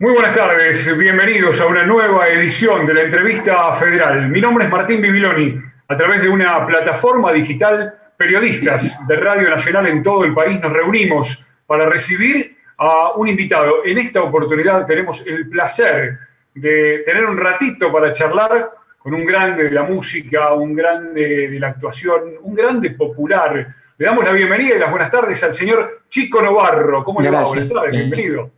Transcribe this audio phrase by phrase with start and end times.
[0.00, 4.28] Muy buenas tardes, bienvenidos a una nueva edición de la entrevista federal.
[4.28, 5.60] Mi nombre es Martín Bibiloni.
[5.88, 10.72] A través de una plataforma digital, periodistas de Radio Nacional en todo el país nos
[10.72, 13.84] reunimos para recibir a un invitado.
[13.84, 16.16] En esta oportunidad tenemos el placer
[16.54, 18.70] de tener un ratito para charlar
[19.00, 23.74] con un grande de la música, un grande de la actuación, un grande popular.
[23.98, 27.02] Le damos la bienvenida y las buenas tardes al señor Chico Novarro.
[27.02, 27.44] ¿Cómo le va?
[27.46, 28.57] Buenas tardes, bienvenido.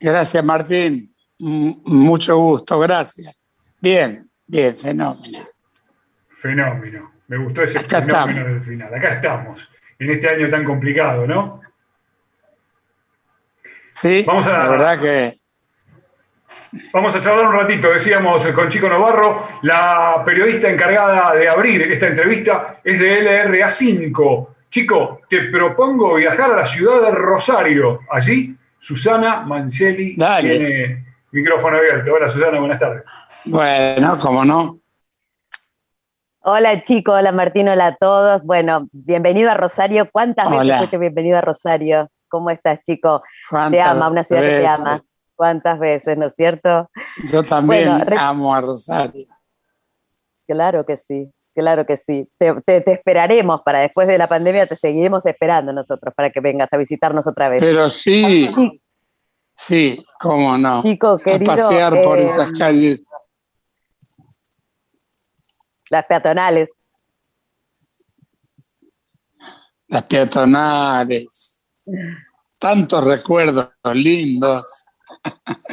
[0.00, 1.14] Gracias, Martín.
[1.38, 3.34] Mucho gusto, gracias.
[3.80, 5.38] Bien, bien, fenómeno.
[6.28, 7.12] Fenómeno.
[7.28, 8.94] Me gustó ese fenómeno del final.
[8.94, 9.68] Acá estamos,
[9.98, 11.58] en este año tan complicado, ¿no?
[13.92, 15.34] Sí, la verdad que...
[16.92, 22.08] Vamos a charlar un ratito, decíamos con Chico Novarro, la periodista encargada de abrir esta
[22.08, 24.56] entrevista es de LRA 5.
[24.70, 28.00] Chico, te propongo viajar a la ciudad de Rosario.
[28.10, 32.12] Allí Susana Mancelli tiene micrófono abierto.
[32.12, 33.02] Hola Susana, buenas tardes.
[33.46, 34.78] Bueno, cómo no.
[36.40, 38.42] Hola chicos, hola Martín, hola a todos.
[38.42, 40.10] Bueno, bienvenido a Rosario.
[40.12, 42.10] ¿Cuántas veces fuiste bienvenido a Rosario?
[42.28, 43.22] ¿Cómo estás, chico?
[43.70, 45.02] Te ama, una ciudad que te ama.
[45.34, 46.90] ¿Cuántas veces, no es cierto?
[47.32, 47.88] Yo también
[48.18, 49.24] amo a Rosario.
[50.46, 52.28] Claro que sí, claro que sí.
[52.38, 56.76] te, esperaremos para después de la pandemia, te seguiremos esperando nosotros para que vengas a
[56.76, 57.62] visitarnos otra vez.
[57.62, 58.50] Pero sí,
[59.56, 60.82] Sí, cómo no.
[60.82, 61.54] Chico querido.
[61.54, 63.02] pasear por eh, esas calles.
[65.90, 66.70] Las peatonales.
[69.86, 71.68] Las peatonales.
[72.58, 74.86] Tantos recuerdos lindos.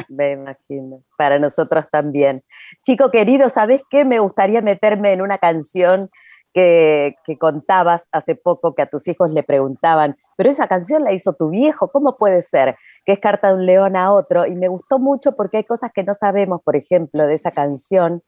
[0.08, 1.02] Me imagino.
[1.16, 2.44] Para nosotros también.
[2.82, 4.04] Chico querido, ¿sabes qué?
[4.04, 6.10] Me gustaría meterme en una canción
[6.52, 11.12] que, que, contabas hace poco que a tus hijos le preguntaban, pero esa canción la
[11.12, 12.76] hizo tu viejo, ¿cómo puede ser?
[13.04, 15.90] que es Carta de un León a otro, y me gustó mucho porque hay cosas
[15.92, 18.22] que no sabemos, por ejemplo, de esa canción,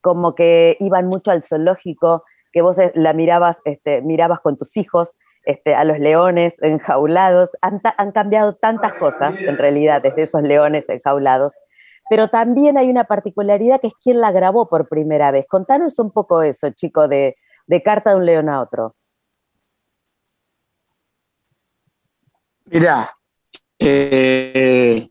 [0.00, 4.76] como que iban mucho al zoológico, que vos eh, la mirabas, este, mirabas con tus
[4.76, 7.50] hijos, este, a los leones enjaulados.
[7.60, 11.54] Han, han, cambiado tantas cosas, en realidad, desde esos leones enjaulados.
[12.08, 15.46] Pero también hay una particularidad que es quien la grabó por primera vez.
[15.48, 17.36] Contanos un poco eso, chico, de,
[17.84, 18.94] Carta de un León a otro.
[22.66, 23.08] Mira,
[23.78, 25.08] eh,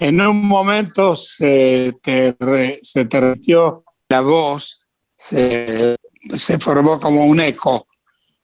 [0.00, 2.36] en un momento se te,
[2.82, 5.96] se repitió la voz, se,
[6.60, 7.86] formó como un eco,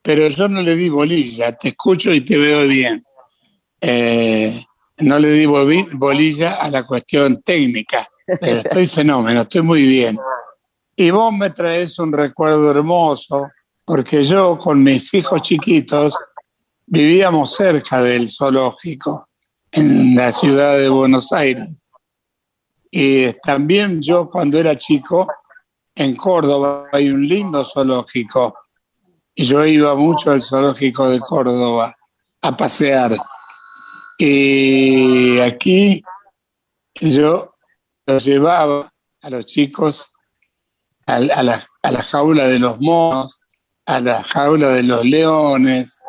[0.03, 3.03] pero yo no le di bolilla, te escucho y te veo bien.
[3.80, 4.64] Eh,
[4.99, 8.09] no le di bolilla a la cuestión técnica,
[8.41, 10.19] pero estoy fenómeno, estoy muy bien.
[10.97, 13.50] Y vos me traes un recuerdo hermoso,
[13.84, 16.15] porque yo con mis hijos chiquitos
[16.87, 19.28] vivíamos cerca del zoológico
[19.72, 21.81] en la ciudad de Buenos Aires.
[22.91, 25.27] Y también yo cuando era chico,
[25.97, 28.54] en Córdoba hay un lindo zoológico.
[29.34, 31.93] Y yo iba mucho al zoológico de Córdoba
[32.41, 33.16] a pasear.
[34.19, 36.02] Y aquí
[37.00, 37.54] yo
[38.06, 38.92] los llevaba
[39.22, 40.12] a los chicos
[41.06, 43.41] a, la, a la jaula de los monos,
[43.86, 46.00] a la jaula de los leones,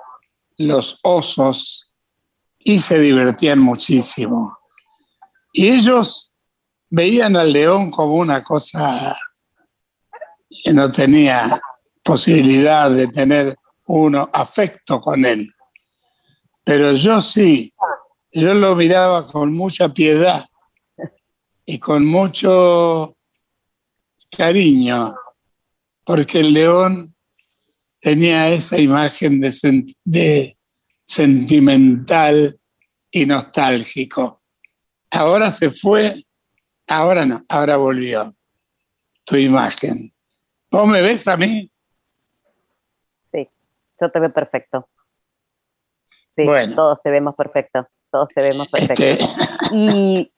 [0.57, 1.93] los osos
[2.59, 4.57] y se divertían muchísimo.
[5.53, 6.35] Y ellos
[6.89, 9.15] veían al león como una cosa
[10.49, 11.61] que no tenía
[12.03, 13.55] posibilidad de tener
[13.87, 15.49] uno afecto con él.
[16.63, 17.73] Pero yo sí,
[18.35, 20.45] yo lo miraba con mucha piedad
[21.65, 23.15] y con mucho
[24.29, 25.15] cariño,
[26.03, 27.15] porque el león
[28.01, 30.57] tenía esa imagen de,
[31.05, 32.59] sentimental
[33.09, 34.41] y nostálgico.
[35.11, 36.25] Ahora se fue,
[36.87, 38.35] ahora no, ahora volvió
[39.23, 40.13] tu imagen.
[40.69, 41.71] ¿Vos me ves a mí?
[43.31, 43.49] Sí,
[44.01, 44.89] yo te veo perfecto.
[46.35, 46.45] Sí,
[46.75, 49.03] todos te vemos perfecto, todos te vemos perfecto.
[49.03, 49.25] Este
[49.73, 50.31] y,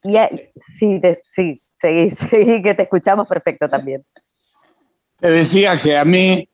[0.79, 0.99] sí,
[1.35, 4.03] sí, seguí, seguí, que te escuchamos perfecto también.
[5.19, 6.49] Te decía que a mí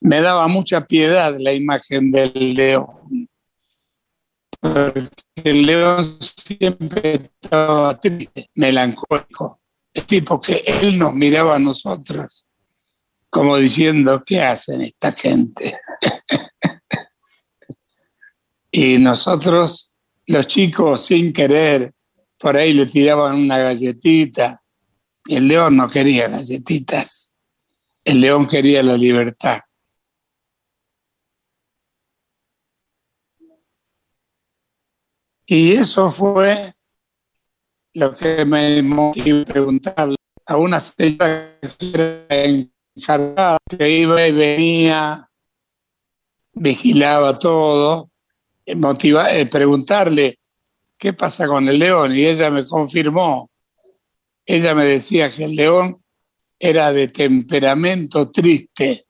[0.00, 2.86] me daba mucha piedad la imagen del león.
[4.60, 9.60] Porque el león siempre estaba triste, melancólico.
[9.94, 12.44] El tipo que él nos miraba a nosotros
[13.30, 15.78] como diciendo, ¿qué hacen esta gente?
[18.70, 19.87] y nosotros,
[20.28, 21.92] los chicos, sin querer,
[22.38, 24.62] por ahí le tiraban una galletita.
[25.26, 27.32] El león no quería galletitas.
[28.04, 29.60] El león quería la libertad.
[35.46, 36.74] Y eso fue
[37.94, 42.70] lo que me motivó a preguntarle a una señora que
[43.78, 45.30] que iba y venía,
[46.52, 48.07] vigilaba todo,
[48.76, 50.38] motiva, eh, preguntarle
[50.96, 53.50] qué pasa con el león y ella me confirmó.
[54.44, 56.02] Ella me decía que el león
[56.58, 59.06] era de temperamento triste.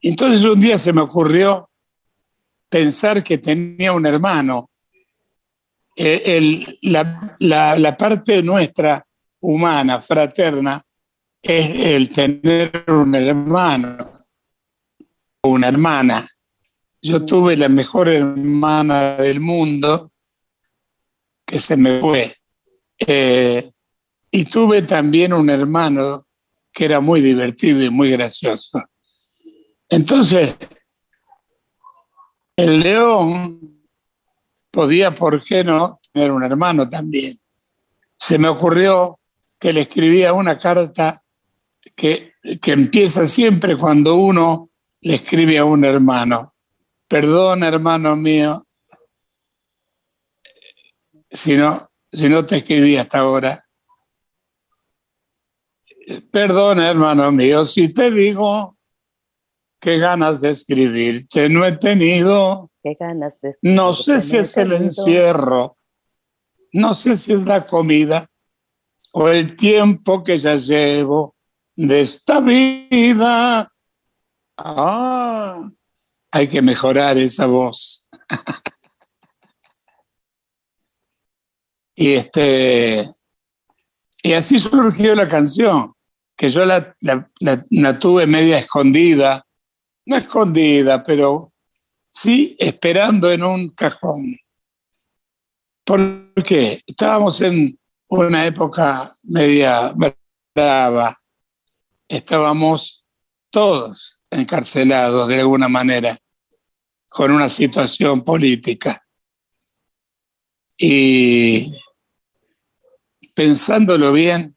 [0.00, 1.70] Entonces un día se me ocurrió
[2.68, 4.70] pensar que tenía un hermano.
[5.96, 9.06] Eh, la, la parte nuestra
[9.40, 10.82] humana, fraterna,
[11.42, 14.26] es el tener un hermano
[15.42, 16.26] o una hermana.
[17.02, 20.12] Yo tuve la mejor hermana del mundo
[21.44, 22.36] que se me fue.
[23.06, 23.72] Eh,
[24.30, 26.26] y tuve también un hermano
[26.72, 28.80] que era muy divertido y muy gracioso.
[29.88, 30.56] Entonces,
[32.56, 33.82] el león
[34.70, 37.38] podía, ¿por qué no?, tener un hermano también.
[38.16, 39.18] Se me ocurrió
[39.58, 41.22] que le escribía una carta
[41.96, 44.70] que, que empieza siempre cuando uno
[45.00, 46.51] le escribe a un hermano.
[47.12, 48.64] Perdón, hermano mío,
[51.30, 53.62] si no, si no te escribí hasta ahora.
[56.30, 58.78] Perdona, hermano mío, si te digo
[59.78, 62.70] qué ganas de escribirte no he tenido.
[62.82, 65.76] Qué ganas de no sé si es el encierro,
[66.72, 68.26] no sé si es la comida
[69.12, 71.36] o el tiempo que ya llevo
[71.76, 73.70] de esta vida.
[74.56, 75.70] Ah,
[76.32, 78.08] hay que mejorar esa voz.
[81.94, 83.08] y este
[84.24, 85.92] y así surgió la canción,
[86.36, 89.44] que yo la, la, tuve media escondida,
[90.06, 91.52] no escondida, pero
[92.10, 94.36] sí esperando en un cajón.
[95.84, 97.76] Porque estábamos en
[98.06, 99.92] una época media
[100.54, 101.16] brava,
[102.08, 103.04] estábamos
[103.50, 106.18] todos encarcelados de alguna manera,
[107.08, 109.06] con una situación política.
[110.76, 111.70] Y
[113.34, 114.56] pensándolo bien,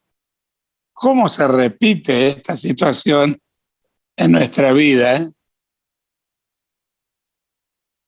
[0.94, 3.39] cómo se repite esta situación
[4.16, 5.18] en nuestra vida.
[5.18, 5.31] ¿eh?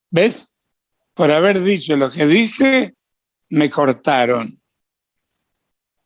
[0.10, 0.58] ¿Ves?
[1.14, 2.96] Por haber dicho lo que dije,
[3.50, 4.62] me cortaron.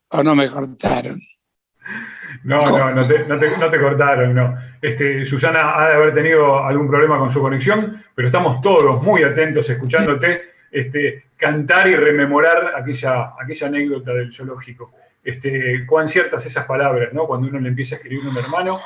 [0.10, 1.22] ¿O no me cortaron?
[2.44, 4.58] No, no, no te, no, te, cortaron, no.
[4.82, 9.22] Este, Susana ha de haber tenido algún problema con su conexión, pero estamos todos muy
[9.24, 14.92] atentos escuchándote este, cantar y rememorar aquella, aquella anécdota del zoológico.
[15.24, 17.28] Este, cuán ciertas esas palabras, ¿no?
[17.28, 18.80] Cuando uno le empieza a escribir un hermano,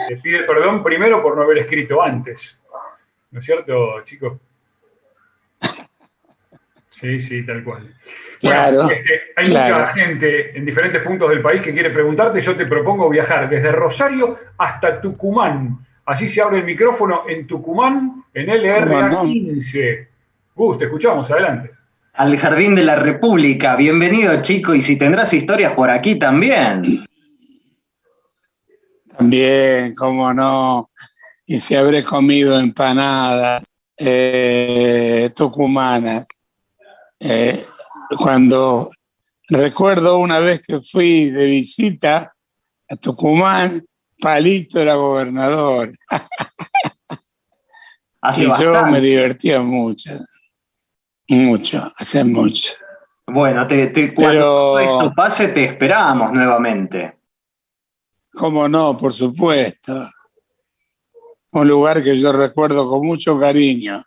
[0.00, 2.64] este, pide perdón primero por no haber escrito antes.
[3.30, 4.38] ¿No es cierto, chicos?
[7.00, 7.94] Sí, sí, tal cual.
[8.40, 12.40] Claro, este, hay mucha gente en diferentes puntos del país que quiere preguntarte.
[12.40, 15.78] Yo te propongo viajar desde Rosario hasta Tucumán.
[16.06, 20.08] Así se abre el micrófono en Tucumán, en LRA 15.
[20.54, 21.70] Gus, te escuchamos, adelante.
[22.14, 26.80] Al Jardín de la República, bienvenido chico, y si tendrás historias por aquí también.
[29.18, 30.88] También, cómo no.
[31.44, 33.62] Y si habré comido empanadas
[33.98, 36.26] eh, tucumanas.
[37.20, 37.64] Eh,
[38.18, 38.90] cuando
[39.48, 42.34] recuerdo una vez que fui de visita
[42.88, 43.84] a Tucumán,
[44.20, 45.90] Palito era gobernador.
[48.36, 50.10] y yo me divertía mucho.
[51.28, 52.72] Mucho, hace mucho.
[53.26, 57.18] Bueno, te, cuando esto pase, te esperamos nuevamente.
[58.32, 58.96] ¿Cómo no?
[58.96, 60.08] Por supuesto.
[61.52, 64.04] Un lugar que yo recuerdo con mucho cariño.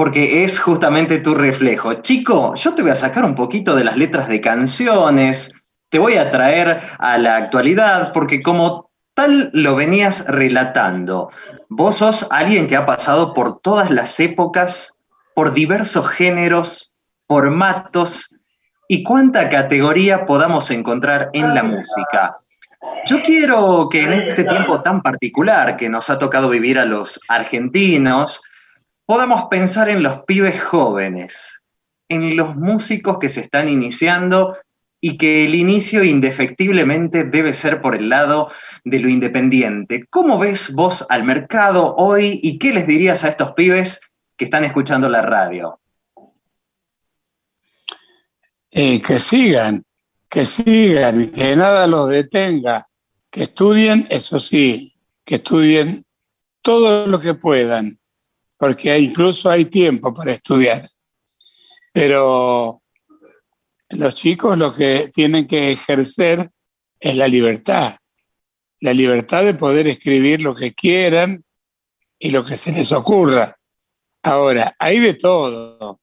[0.00, 1.92] Porque es justamente tu reflejo.
[1.92, 6.14] Chico, yo te voy a sacar un poquito de las letras de canciones, te voy
[6.14, 11.28] a traer a la actualidad, porque como tal lo venías relatando,
[11.68, 14.98] Vos sos alguien que ha pasado por todas las épocas,
[15.34, 16.96] por diversos géneros,
[17.28, 18.38] formatos
[18.88, 22.38] y cuánta categoría podamos encontrar en la música.
[23.04, 27.20] Yo quiero que en este tiempo tan particular que nos ha tocado vivir a los
[27.28, 28.40] argentinos,
[29.10, 31.64] podamos pensar en los pibes jóvenes,
[32.08, 34.56] en los músicos que se están iniciando
[35.00, 38.52] y que el inicio indefectiblemente debe ser por el lado
[38.84, 40.06] de lo independiente.
[40.10, 44.00] ¿Cómo ves vos al mercado hoy y qué les dirías a estos pibes
[44.36, 45.80] que están escuchando la radio?
[48.70, 49.82] Eh, que sigan,
[50.28, 52.86] que sigan, que nada los detenga,
[53.28, 56.04] que estudien, eso sí, que estudien
[56.62, 57.99] todo lo que puedan,
[58.60, 60.86] porque incluso hay tiempo para estudiar.
[61.94, 62.82] Pero
[63.88, 66.50] los chicos lo que tienen que ejercer
[67.00, 67.96] es la libertad,
[68.80, 71.42] la libertad de poder escribir lo que quieran
[72.18, 73.56] y lo que se les ocurra.
[74.22, 75.98] Ahora, hay de todo.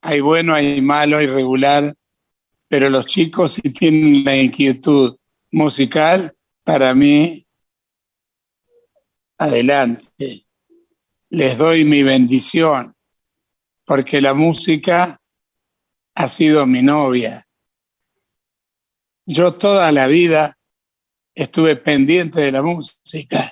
[0.00, 1.94] Hay bueno, hay malo, hay regular,
[2.66, 5.16] pero los chicos si tienen la inquietud
[5.52, 7.46] musical, para mí,
[9.38, 10.44] adelante.
[11.34, 12.94] Les doy mi bendición,
[13.86, 15.18] porque la música
[16.14, 17.46] ha sido mi novia.
[19.24, 20.58] Yo toda la vida
[21.34, 23.50] estuve pendiente de la música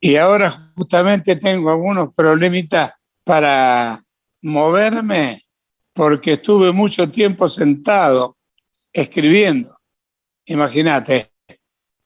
[0.00, 2.90] y ahora justamente tengo algunos problemitas
[3.22, 4.02] para
[4.42, 5.44] moverme
[5.92, 8.36] porque estuve mucho tiempo sentado
[8.92, 9.70] escribiendo.
[10.46, 11.32] Imagínate,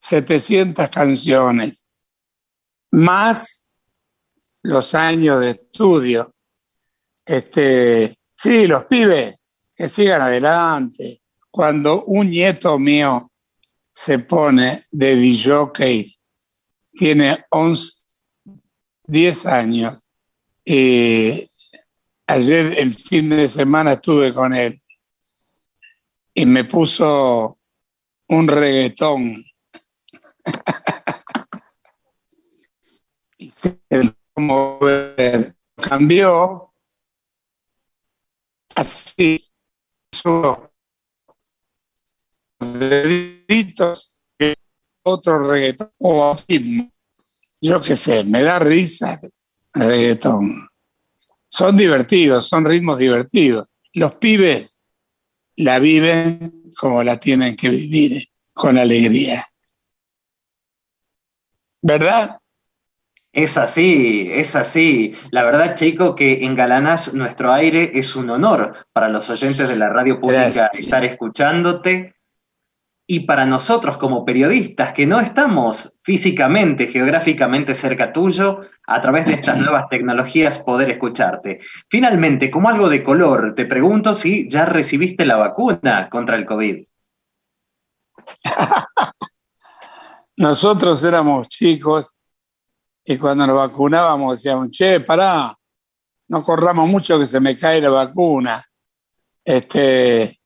[0.00, 1.86] 700 canciones,
[2.90, 3.57] más
[4.68, 6.34] los años de estudio.
[7.25, 9.40] Este, sí, los pibes
[9.75, 11.22] que sigan adelante.
[11.50, 13.30] Cuando un nieto mío
[13.90, 16.18] se pone de DJ,
[16.92, 17.92] tiene 11,
[19.04, 19.98] 10 años,
[20.64, 21.50] y
[22.26, 24.78] ayer el fin de semana estuve con él
[26.34, 27.58] y me puso
[28.28, 29.42] un reggaetón.
[33.38, 33.50] y
[34.38, 34.78] como
[35.75, 36.73] cambió
[38.76, 39.45] así
[42.61, 44.16] deditos
[45.02, 46.38] otro reggaetón o
[47.61, 49.18] yo qué sé, me da risa
[49.75, 50.68] el reggaetón.
[51.49, 53.66] Son divertidos, son ritmos divertidos.
[53.95, 54.78] Los pibes
[55.57, 59.45] la viven como la tienen que vivir, con alegría.
[61.83, 62.38] ¿Verdad?
[63.32, 65.14] Es así, es así.
[65.30, 69.90] La verdad, chico, que engalanas nuestro aire es un honor para los oyentes de la
[69.90, 72.14] radio pública estar escuchándote
[73.11, 79.32] y para nosotros como periodistas que no estamos físicamente, geográficamente cerca tuyo, a través de
[79.32, 81.58] estas nuevas tecnologías poder escucharte.
[81.88, 86.85] Finalmente, como algo de color, te pregunto si ya recibiste la vacuna contra el COVID.
[90.37, 92.14] Nosotros éramos chicos
[93.10, 95.56] y cuando nos vacunábamos decíamos, che, pará,
[96.28, 98.62] no corramos mucho que se me cae la vacuna.
[99.42, 100.38] Este,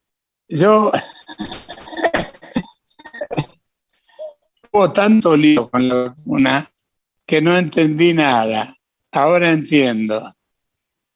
[0.47, 0.93] yo
[4.71, 6.71] hubo tanto lío con la vacuna
[7.27, 8.73] que no entendí nada.
[9.11, 10.33] Ahora entiendo.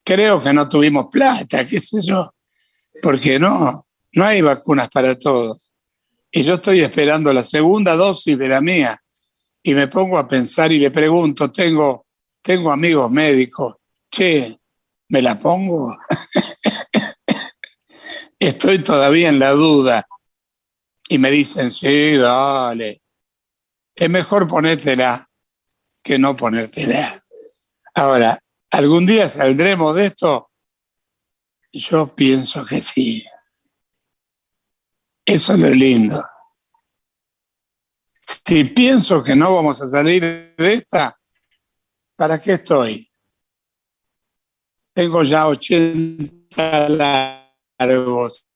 [0.02, 2.34] Creo que no tuvimos plata, qué sé yo,
[3.00, 5.70] porque no, no hay vacunas para todos.
[6.32, 9.00] Y yo estoy esperando la segunda dosis de la mía
[9.66, 12.06] y me pongo a pensar y le pregunto, tengo,
[12.40, 13.74] tengo amigos médicos,
[14.08, 14.60] che,
[15.08, 15.92] ¿me la pongo?
[18.38, 20.06] Estoy todavía en la duda.
[21.08, 23.02] Y me dicen, sí, dale.
[23.96, 25.28] Es mejor ponértela
[26.00, 27.24] que no ponértela.
[27.92, 28.38] Ahora,
[28.70, 30.48] ¿algún día saldremos de esto?
[31.72, 33.24] Yo pienso que sí.
[35.24, 36.22] Eso es lo lindo.
[38.26, 41.16] Si pienso que no vamos a salir de esta,
[42.16, 43.10] ¿para qué estoy?
[44.92, 48.48] Tengo ya 80 largos.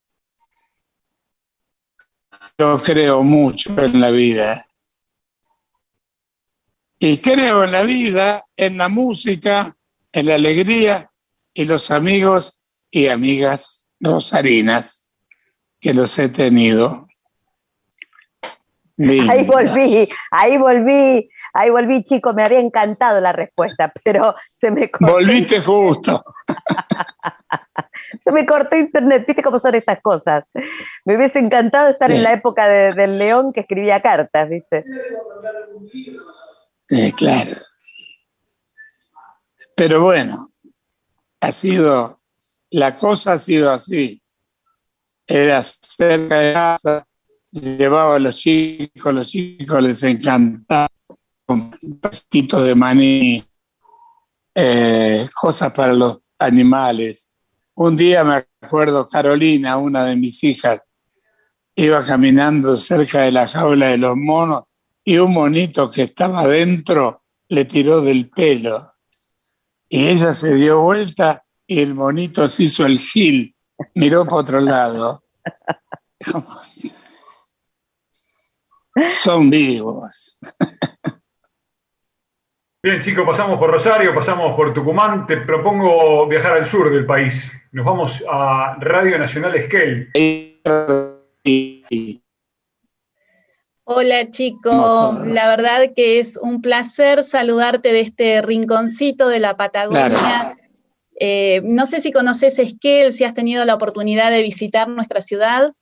[2.59, 4.67] Yo creo mucho en la vida.
[6.99, 9.77] Y creo en la vida, en la música,
[10.13, 11.11] en la alegría
[11.55, 12.61] y los amigos
[12.91, 15.09] y amigas rosarinas
[15.79, 17.10] que los he tenido
[19.01, 24.91] Ahí volví, ahí volví, ahí volví, chico, me había encantado la respuesta, pero se me
[24.91, 25.13] cortó.
[25.13, 26.23] Volviste justo.
[28.25, 30.45] se me cortó internet, viste cómo son estas cosas.
[31.05, 34.85] Me hubiese encantado estar en la época del león que escribía cartas, viste.
[37.17, 37.53] claro.
[39.75, 40.37] Pero bueno,
[41.41, 42.21] ha sido,
[42.71, 44.21] la cosa ha sido así.
[45.27, 47.07] Era cerca de casa,
[47.51, 50.89] llevaba a los chicos, los chicos les encantaba
[51.47, 53.45] con pastitos de maní,
[54.55, 57.33] eh, cosas para los animales.
[57.75, 60.83] Un día me acuerdo, Carolina, una de mis hijas,
[61.75, 64.65] iba caminando cerca de la jaula de los monos
[65.05, 68.95] y un monito que estaba adentro le tiró del pelo.
[69.89, 73.57] Y ella se dio vuelta y el monito se hizo el gil,
[73.95, 75.25] miró para otro lado.
[79.09, 80.39] Son vivos.
[82.83, 85.27] Bien, chicos, pasamos por Rosario, pasamos por Tucumán.
[85.27, 87.53] Te propongo viajar al sur del país.
[87.73, 90.11] Nos vamos a Radio Nacional Esquel.
[93.85, 100.57] Hola chicos, la verdad que es un placer saludarte de este rinconcito de la Patagonia.
[101.19, 105.73] Eh, no sé si conoces Esquel, si has tenido la oportunidad de visitar nuestra ciudad.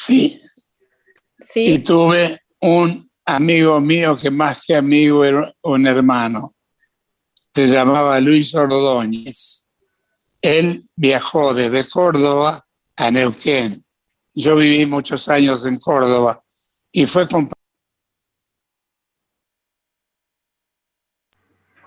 [0.00, 0.40] Sí,
[1.56, 6.52] y tuve un amigo mío que más que amigo era un hermano.
[7.52, 9.66] Se llamaba Luis Ordóñez.
[10.40, 12.64] Él viajó desde Córdoba
[12.96, 13.84] a Neuquén.
[14.34, 16.44] Yo viví muchos años en Córdoba
[16.92, 17.50] y fue con...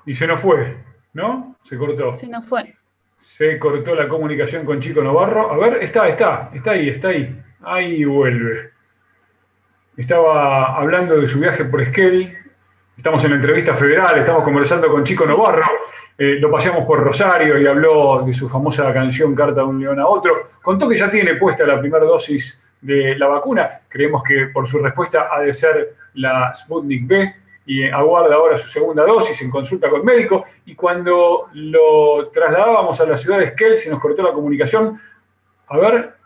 [0.05, 1.55] Y se nos fue, ¿no?
[1.63, 2.11] Se cortó.
[2.11, 2.75] Se nos fue.
[3.21, 5.49] Se cortó la comunicación con Chico Navarro.
[5.49, 7.41] A ver, está, está, está ahí, está ahí.
[7.63, 8.71] Ahí vuelve.
[9.95, 12.35] Estaba hablando de su viaje por Esquel.
[12.97, 15.67] Estamos en la entrevista federal, estamos conversando con Chico Novarro.
[16.17, 19.99] Eh, lo paseamos por Rosario y habló de su famosa canción Carta de un león
[19.99, 20.49] a otro.
[20.61, 23.81] Contó que ya tiene puesta la primera dosis de la vacuna.
[23.87, 27.35] Creemos que por su respuesta ha de ser la Sputnik B
[27.67, 30.45] y aguarda ahora su segunda dosis en consulta con médico.
[30.65, 34.99] Y cuando lo trasladábamos a la ciudad de Esquel, se nos cortó la comunicación.
[35.67, 36.20] A ver,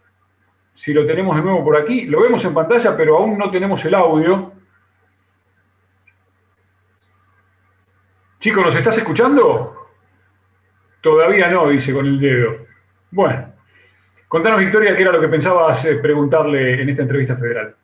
[0.76, 2.06] si lo tenemos de nuevo por aquí.
[2.06, 4.52] Lo vemos en pantalla, pero aún no tenemos el audio.
[8.40, 9.88] Chicos, ¿nos estás escuchando?
[11.02, 12.58] Todavía no, dice con el dedo.
[13.10, 13.54] Bueno,
[14.28, 17.76] contanos, Victoria, qué era lo que pensabas eh, preguntarle en esta entrevista federal.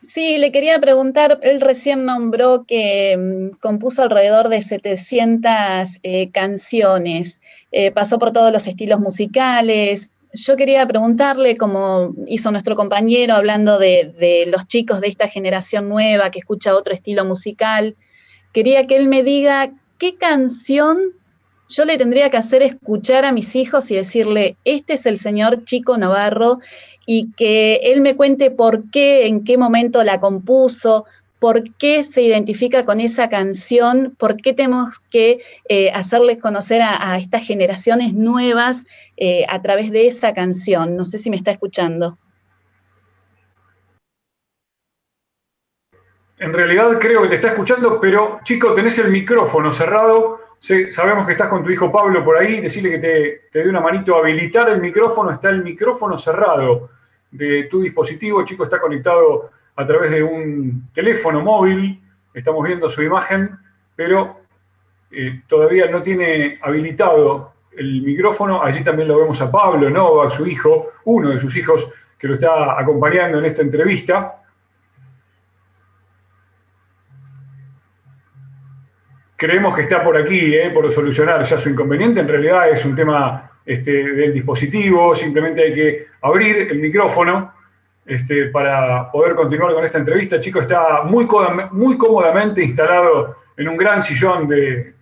[0.00, 7.42] Sí, le quería preguntar, él recién nombró que mm, compuso alrededor de 700 eh, canciones,
[7.72, 10.10] eh, pasó por todos los estilos musicales,
[10.46, 16.30] yo quería preguntarle, como hizo nuestro compañero hablando de, los chicos de esta generación nueva
[16.30, 17.96] que escucha otro estilo musical,
[18.52, 20.98] quería que él me diga qué canción
[21.68, 25.64] yo le tendría que hacer escuchar a mis hijos y decirle, este es el señor
[25.64, 26.60] Chico Navarro,
[27.04, 31.06] y que él me cuente por qué, en qué momento la compuso,
[31.38, 37.16] por qué se identifica con esa canción, por qué tenemos que eh, hacerles conocer a,
[37.16, 40.96] estas generaciones nuevas eh, a través de esa canción.
[40.96, 42.18] No sé si me está escuchando.
[46.38, 50.40] En realidad creo que te está escuchando, pero chico, tenés el micrófono cerrado.
[50.92, 52.60] sabemos que estás con tu hijo Pablo por ahí.
[52.60, 55.32] Decirle que te, te dé una manito a habilitar el micrófono.
[55.32, 56.90] Está el micrófono cerrado
[57.30, 58.44] de tu dispositivo.
[58.44, 62.02] Chico está conectado a través de un teléfono móvil,
[62.34, 63.56] estamos viendo su imagen,
[63.94, 64.40] pero
[65.08, 68.60] eh, todavía no tiene habilitado el micrófono.
[68.60, 71.88] Allí también lo vemos a Pablo Novak, su hijo, uno de sus hijos,
[72.18, 74.42] que lo está acompañando en esta entrevista.
[79.36, 82.18] Creemos que está por aquí, eh, por solucionar ya su inconveniente.
[82.18, 87.57] En realidad es un tema este, del dispositivo, simplemente hay que abrir el micrófono
[88.08, 90.40] este, para poder continuar con esta entrevista.
[90.40, 91.28] Chico está muy,
[91.72, 94.94] muy cómodamente instalado en un gran sillón de,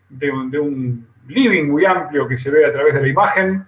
[0.61, 3.65] un living muy amplio que se ve a través de la imagen.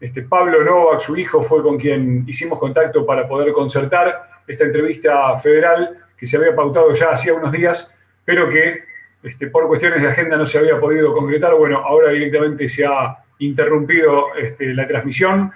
[0.00, 5.38] Este, Pablo Novak, su hijo, fue con quien hicimos contacto para poder concertar esta entrevista
[5.38, 8.82] federal que se había pautado ya hacía unos días, pero que
[9.22, 11.54] este, por cuestiones de agenda no se había podido concretar.
[11.54, 15.52] Bueno, ahora directamente se ha interrumpido este, la transmisión.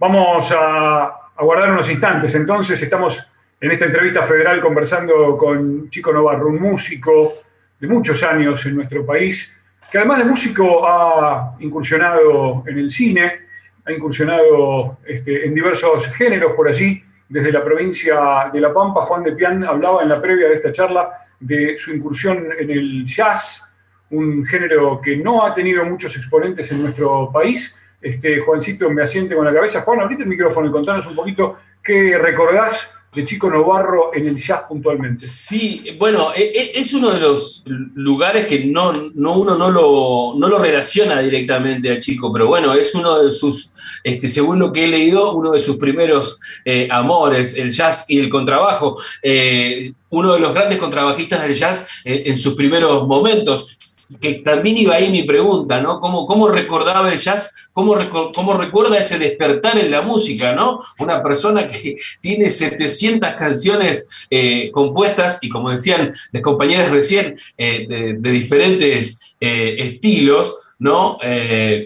[0.00, 2.34] Vamos a aguardar unos instantes.
[2.34, 7.32] Entonces estamos en esta entrevista federal conversando con Chico Novarro, un músico
[7.78, 9.54] de muchos años en nuestro país,
[9.90, 13.40] que además de músico ha incursionado en el cine,
[13.84, 17.02] ha incursionado este, en diversos géneros por allí.
[17.28, 20.72] Desde la provincia de La Pampa, Juan de Pian hablaba en la previa de esta
[20.72, 23.62] charla de su incursión en el jazz,
[24.10, 29.34] un género que no ha tenido muchos exponentes en nuestro país, este, Juancito me asiente
[29.34, 29.82] con la cabeza.
[29.82, 34.40] Juan, abrite el micrófono y contanos un poquito qué recordás de Chico Novarro en el
[34.40, 35.20] jazz puntualmente.
[35.20, 40.58] Sí, bueno, e, e, es uno de los lugares que no, uno no lo, lo
[40.58, 43.72] relaciona directamente a Chico, pero bueno, es uno de sus,
[44.04, 48.20] este, según lo que he leído, uno de sus primeros eh, amores, el jazz y
[48.20, 49.00] el contrabajo.
[49.22, 53.85] Eh, uno de los grandes contrabajistas del jazz eh, en sus primeros momentos
[54.20, 56.00] que también iba ahí mi pregunta, ¿no?
[56.00, 57.70] ¿Cómo, cómo recordaba el jazz?
[57.72, 57.96] ¿Cómo,
[58.34, 60.80] ¿Cómo, recuerda ese despertar en la música, ¿no?
[60.98, 67.86] Una persona que tiene 700 canciones eh, compuestas y, como decían las compañeras recién, eh,
[67.88, 71.18] de, diferentes eh, estilos, ¿no?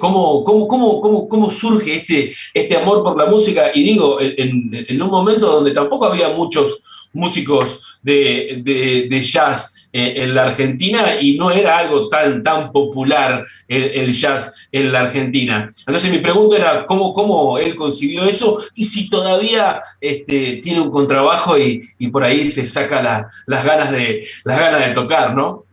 [0.00, 3.70] ¿cómo, cómo, cómo, cómo, surge este, este amor por la música?
[3.72, 10.37] Y digo, en, en un momento donde tampoco había muchos músicos de, jazz eh, en
[10.37, 15.68] la Argentina y no era algo tan, tan popular el, jazz en la Argentina.
[15.81, 20.92] Entonces mi pregunta era cómo, cómo él consiguió eso y si todavía este, tiene un
[20.92, 23.03] contrabajo y, por ahí se saca
[23.46, 25.64] las, ganas de, las ganas de tocar, ¿no?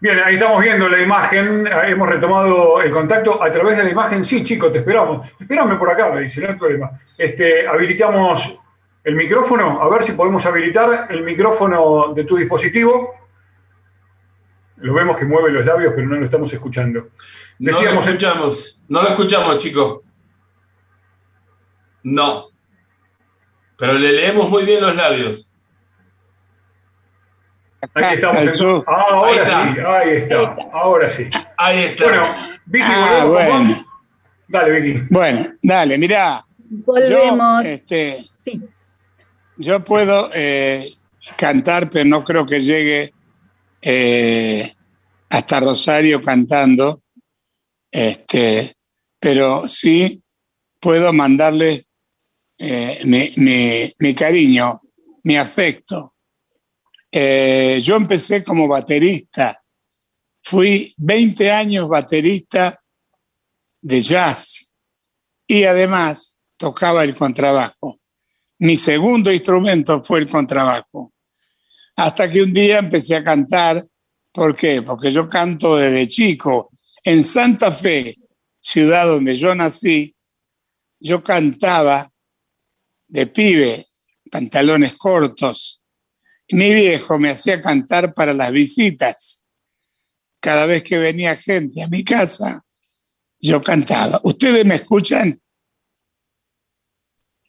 [0.00, 4.24] Bien, ahí estamos viendo la imagen, hemos retomado el contacto a través de la imagen.
[4.24, 5.28] Sí, chicos, te esperamos.
[5.38, 6.90] Espérame por acá, me dice, no hay problema.
[7.18, 8.58] Este, habilitamos
[9.04, 13.14] el micrófono, a ver si podemos habilitar el micrófono de tu dispositivo.
[14.76, 17.08] Lo vemos que mueve los labios, pero no lo estamos escuchando.
[17.58, 20.00] no lo escuchamos, no lo escuchamos, chicos.
[22.02, 22.48] No.
[23.76, 25.52] Pero le leemos muy bien los labios.
[27.94, 28.84] Ahí estamos.
[28.86, 30.56] Ah, ahora sí, ahí está.
[30.72, 31.30] Ahora sí.
[31.56, 32.04] Ahí está.
[32.04, 32.24] Bueno,
[32.66, 33.74] Vicky, ah, bueno.
[34.48, 35.06] Dale, Vicky.
[35.10, 36.44] Bueno, dale, mirá.
[36.58, 37.64] Volvemos.
[37.64, 38.60] Yo, este, sí.
[39.58, 40.94] Yo puedo eh,
[41.36, 43.12] cantar, pero no creo que llegue
[43.82, 44.74] eh,
[45.28, 47.02] hasta Rosario cantando.
[47.90, 48.74] Este,
[49.18, 50.22] pero sí
[50.80, 51.86] puedo mandarle
[52.58, 54.80] eh, mi, cariño,
[55.24, 56.14] mi afecto
[57.10, 59.60] yo empecé como baterista.
[60.42, 62.80] Fui 20 años baterista
[63.80, 64.74] de jazz
[65.46, 67.97] y además tocaba el contrabajo.
[68.58, 71.12] Mi segundo instrumento fue el contrabajo.
[71.96, 73.86] Hasta que un día empecé a cantar.
[74.32, 74.82] ¿Por qué?
[74.82, 76.70] Porque yo canto desde chico.
[77.02, 78.16] En Santa Fe,
[78.60, 80.14] ciudad donde yo nací,
[81.00, 82.10] yo cantaba
[83.06, 83.86] de pibe,
[84.30, 85.78] pantalones cortos,
[86.50, 89.44] mi viejo me hacía cantar para las visitas.
[90.40, 92.64] Cada vez que venía gente a mi casa,
[93.38, 94.20] yo cantaba.
[94.24, 95.40] ¿Ustedes me escuchan?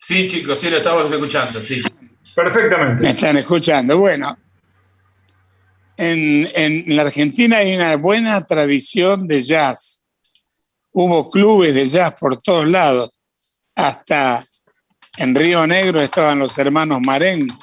[0.09, 1.83] Sí, chicos, sí, lo estamos escuchando, sí.
[2.33, 3.03] Perfectamente.
[3.03, 3.95] Me están escuchando.
[3.99, 4.35] Bueno,
[5.95, 10.01] en, en la Argentina hay una buena tradición de jazz.
[10.93, 13.11] Hubo clubes de jazz por todos lados.
[13.75, 14.43] Hasta
[15.17, 17.53] en Río Negro estaban los hermanos Marengo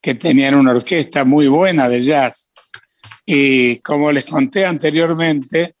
[0.00, 2.50] que tenían una orquesta muy buena de jazz.
[3.26, 5.74] Y como les conté anteriormente,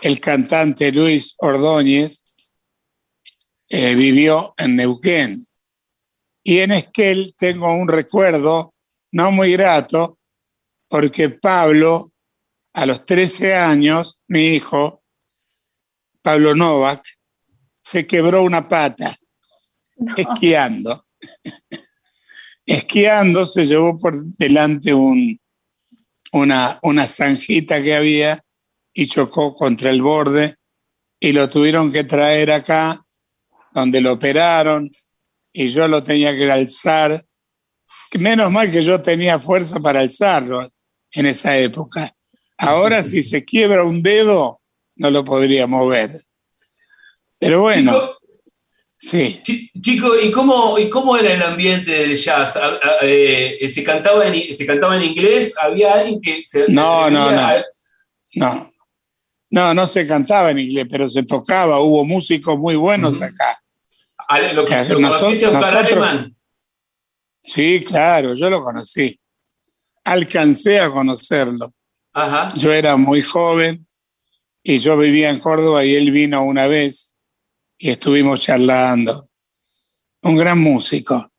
[0.00, 2.22] el cantante Luis Ordóñez
[3.70, 5.46] eh, vivió en Neuquén.
[6.42, 8.74] Y en Esquel tengo un recuerdo
[9.12, 10.18] no muy grato,
[10.88, 12.12] porque Pablo,
[12.74, 15.02] a los 13 años, mi hijo,
[16.20, 17.02] Pablo Novak,
[17.80, 19.16] se quebró una pata
[20.16, 21.06] esquiando
[22.66, 25.40] esquiando se llevó por delante un,
[26.32, 28.44] una, una zanjita que había
[28.92, 30.56] y chocó contra el borde
[31.18, 33.04] y lo tuvieron que traer acá,
[33.72, 34.90] donde lo operaron
[35.52, 37.24] y yo lo tenía que alzar.
[38.18, 40.68] Menos mal que yo tenía fuerza para alzarlo
[41.12, 42.14] en esa época.
[42.58, 44.60] Ahora si se quiebra un dedo,
[44.96, 46.10] no lo podría mover.
[47.38, 47.98] Pero bueno.
[48.98, 49.40] Sí.
[49.80, 52.58] Chico, ¿y cómo, ¿y cómo era el ambiente del jazz?
[53.00, 55.56] Eh, ¿se, cantaba en, ¿Se cantaba en inglés?
[55.58, 56.66] ¿Había alguien que se...
[56.68, 57.48] No, no, no.
[58.34, 58.70] No.
[59.52, 61.80] No, no se cantaba en inglés, pero se tocaba.
[61.80, 63.59] Hubo músicos muy buenos acá.
[64.52, 66.36] ¿Lo, que, ¿lo conociste a Oscar Alemán?
[67.42, 69.18] Sí, claro, yo lo conocí.
[70.04, 71.72] Alcancé a conocerlo.
[72.12, 72.52] Ajá.
[72.54, 73.86] Yo era muy joven
[74.62, 77.14] y yo vivía en Córdoba y él vino una vez
[77.76, 79.28] y estuvimos charlando.
[80.22, 81.30] Un gran músico.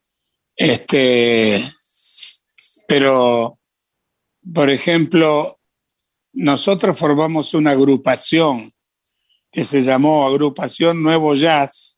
[0.56, 1.64] Este,
[2.88, 3.58] pero,
[4.54, 5.60] por ejemplo,
[6.34, 8.72] nosotros formamos una agrupación
[9.52, 11.91] que se llamó Agrupación Nuevo Jazz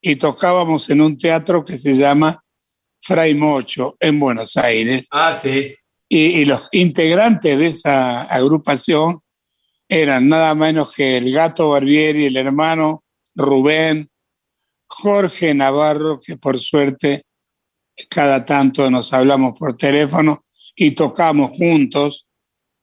[0.00, 2.42] y tocábamos en un teatro que se llama
[3.00, 5.06] Fray Mocho en Buenos Aires.
[5.10, 5.74] Ah, sí.
[6.08, 9.20] Y, y los integrantes de esa agrupación
[9.88, 14.10] eran nada menos que el gato Barbieri, el hermano Rubén,
[14.86, 17.24] Jorge Navarro, que por suerte
[18.08, 22.26] cada tanto nos hablamos por teléfono y tocamos juntos.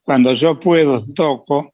[0.02, 1.74] Cuando yo puedo, toco.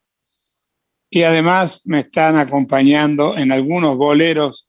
[1.10, 4.68] Y además me están acompañando en algunos boleros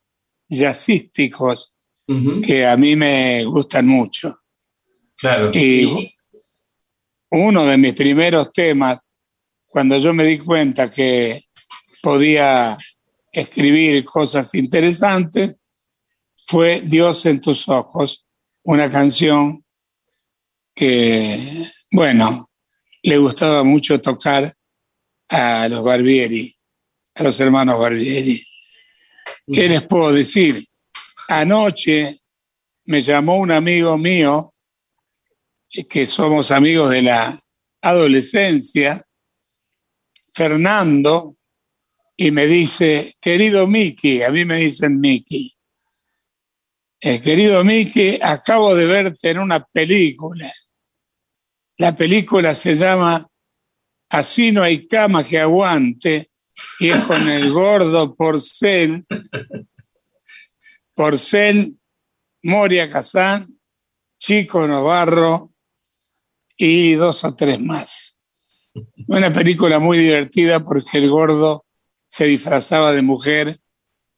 [0.49, 1.73] jazzísticos
[2.43, 4.41] que a mí me gustan mucho.
[5.17, 5.51] Claro.
[5.55, 6.13] Y
[7.31, 8.99] uno de mis primeros temas,
[9.67, 11.45] cuando yo me di cuenta que
[12.03, 12.77] podía
[13.33, 15.57] escribir cosas interesantes
[16.47, 18.25] fue Dios en tus ojos,
[18.63, 19.65] una canción
[20.75, 22.51] que, bueno,
[23.03, 24.55] le gustaba mucho tocar
[25.29, 26.55] a los Barbieri,
[27.15, 28.47] a los hermanos Barbieri.
[29.53, 30.67] ¿Qué les puedo decir?
[31.29, 32.21] Anoche
[32.85, 34.55] me llamó un amigo mío,
[35.89, 37.39] que somos amigos de la
[37.83, 39.05] adolescencia,
[40.33, 41.37] Fernando,
[42.17, 45.55] y me dice, querido Miki, a mí me dicen Miki,
[47.01, 50.53] eh, querido Miki, acabo de verte en una película.
[51.77, 53.27] La película se llama
[54.09, 56.31] Así no hay cama que aguante
[56.79, 59.07] y es con el gordo Porcel,
[60.95, 61.79] Porcel,
[62.43, 63.59] Moria Kazán,
[64.19, 65.53] Chico Novarro
[66.57, 68.21] y dos o tres más.
[69.09, 71.65] Una película muy divertida porque el gordo
[72.07, 73.61] se disfrazaba de mujer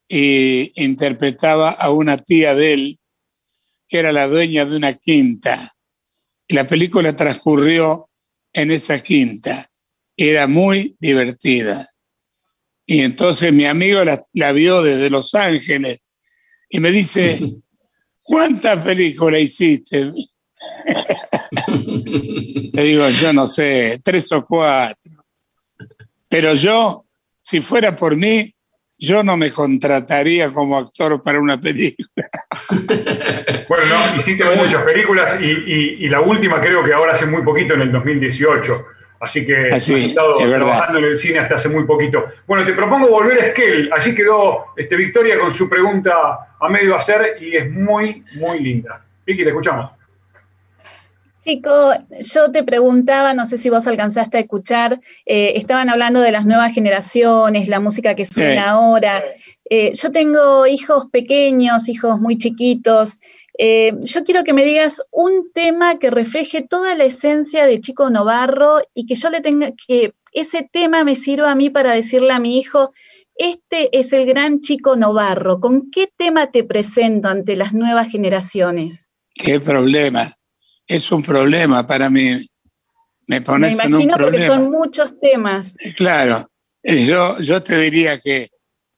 [0.09, 3.01] e interpretaba a una tía de él,
[3.89, 5.75] que era la dueña de una quinta.
[6.47, 8.09] Y la película transcurrió
[8.53, 9.71] en esa quinta.
[10.17, 11.89] Era muy divertida.
[12.87, 15.99] Y entonces mi amigo la, vio desde Los Ángeles
[16.69, 17.41] y me dice,
[18.23, 20.13] ¿cuántas películas hiciste?
[22.73, 25.13] Le digo, yo no sé, tres o cuatro.
[26.29, 27.07] Pero yo,
[27.41, 28.55] si fuera por mí,
[28.99, 32.31] yo no me contrataría como actor para una película.
[33.69, 37.83] Bueno, no, hiciste muchas películas y, la última creo que ahora hace muy poquito, en
[37.83, 38.87] el 2018.
[39.21, 42.27] Así que has estado trabajando en el cine hasta hace muy poquito.
[42.47, 43.91] Bueno, te propongo volver a Esquel.
[43.97, 46.13] Allí quedó este, Victoria con su pregunta
[46.61, 49.03] a medio hacer y es muy, muy linda.
[49.25, 49.91] Vicky, te escuchamos.
[51.47, 51.93] Chico,
[52.35, 56.45] yo te preguntaba, no sé si vos alcanzaste a escuchar, eh, estaban hablando de las
[56.45, 59.23] nuevas generaciones, la música que suena ahora.
[59.71, 63.21] Eh, yo tengo hijos pequeños, hijos muy chiquitos,
[63.59, 68.11] eh, yo quiero que me digas un tema que refleje toda la esencia de Chico
[68.11, 72.33] Novarro y que yo le tenga, que ese tema me sirva a mí para decirle
[72.33, 72.93] a mi hijo,
[73.37, 75.61] este es el gran Chico Novarro.
[75.61, 79.09] ¿Con qué tema te presento ante las nuevas generaciones?
[79.35, 80.35] ¿Qué problema?
[80.87, 82.47] Es un problema para mí.
[83.27, 84.19] Me pones en un problema.
[84.19, 85.75] porque son muchos temas.
[85.81, 86.49] Eh, claro.
[86.83, 88.51] Yo, yo te diría que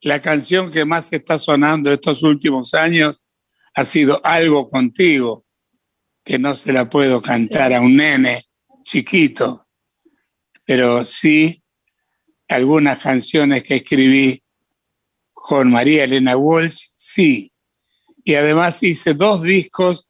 [0.02, 3.18] la canción que más está sonando estos últimos años
[3.78, 5.46] ha sido algo contigo
[6.24, 8.42] que no se la puedo cantar a un nene
[8.82, 9.68] chiquito,
[10.64, 11.62] pero sí
[12.48, 14.42] algunas canciones que escribí
[15.30, 17.52] con María Elena Walsh, sí.
[18.24, 20.08] Y además hice dos discos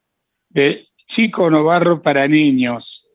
[0.48, 3.10] de Chico Novarro para niños.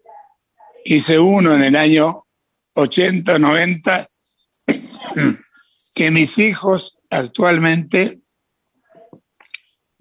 [0.86, 2.28] Hice uno en el año
[2.76, 4.08] 80, 90,
[5.96, 8.23] que mis hijos actualmente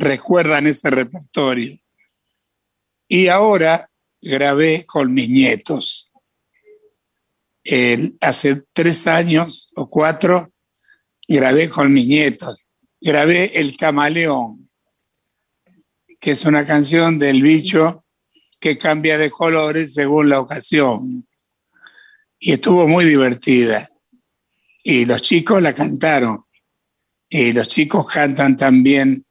[0.03, 1.75] recuerdan ese repertorio.
[3.09, 6.12] Y ahora grabé con mis nietos.
[8.21, 10.53] hace tres años o cuatro
[11.29, 12.65] grabé con mis nietos.
[13.01, 14.71] Grabé El Camaleón,
[16.21, 18.05] que es una canción del bicho
[18.61, 21.27] que cambia de colores según la ocasión.
[22.38, 23.88] Y estuvo muy divertida.
[24.85, 26.45] Y los chicos la cantaron.
[27.29, 29.25] Y los chicos cantan también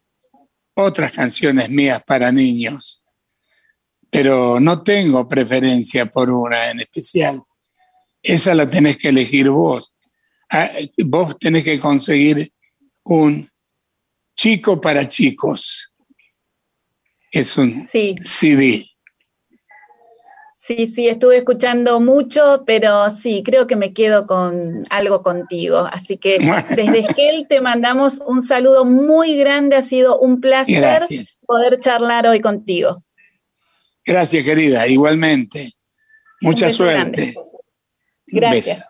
[0.76, 3.04] otras canciones mías para niños,
[4.10, 7.42] pero no tengo preferencia por una en especial.
[8.22, 9.94] Esa la tenés que elegir vos.
[10.50, 10.70] Ah,
[11.06, 12.52] vos tenés que conseguir
[13.04, 13.50] un
[14.36, 15.94] chico para chicos.
[17.32, 18.86] Es un CD.
[20.78, 25.80] Sí, sí, estuve escuchando mucho, pero sí, creo que me quedo con algo contigo.
[25.92, 26.38] Así que
[26.70, 29.76] desde Esquel te mandamos un saludo muy grande.
[29.76, 31.04] Ha sido un placer
[31.46, 33.04] poder charlar hoy contigo.
[34.06, 34.88] Gracias, querida.
[34.88, 35.74] Igualmente.
[36.40, 37.34] Mucha suerte.
[38.28, 38.86] Gracias.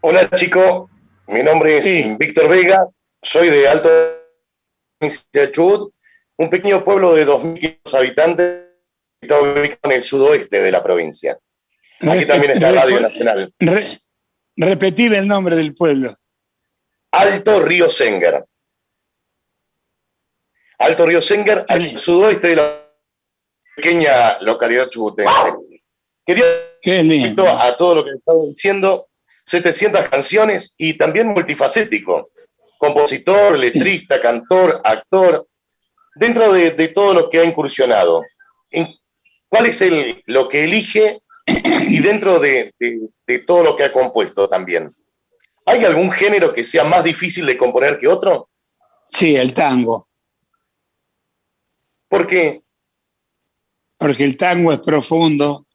[0.00, 0.88] Hola, chico.
[1.26, 2.86] Mi nombre es Víctor Vega.
[3.20, 3.88] Soy de Alto
[5.52, 5.92] Chubut
[6.38, 8.64] un pequeño pueblo de 2.500 habitantes
[9.20, 11.38] está ubicado en el sudoeste de la provincia.
[12.00, 13.54] Aquí también está Radio Nacional.
[14.56, 16.14] repetir el nombre del pueblo.
[17.12, 18.44] Alto Río Senger.
[20.78, 22.86] Alto Río Senger, al sudoeste de la
[23.74, 25.54] pequeña localidad chubutense.
[26.24, 26.44] Quería
[26.86, 29.08] Qué a todo lo que estaba diciendo,
[29.44, 32.28] 700 canciones y también multifacético.
[32.78, 35.48] Compositor, letrista, cantor, actor,
[36.16, 38.22] dentro de, todo lo que ha incursionado,
[39.48, 41.20] ¿cuál es el, lo que elige
[41.88, 42.74] y dentro de,
[43.46, 44.90] todo lo que ha compuesto también?
[45.66, 48.48] ¿Hay algún género que sea más difícil de componer que otro?
[49.08, 50.08] Sí, el tango.
[52.08, 52.62] ¿Por qué?
[53.98, 55.66] Porque el tango es profundo,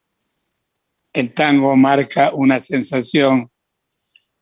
[1.13, 3.51] el tango marca una sensación,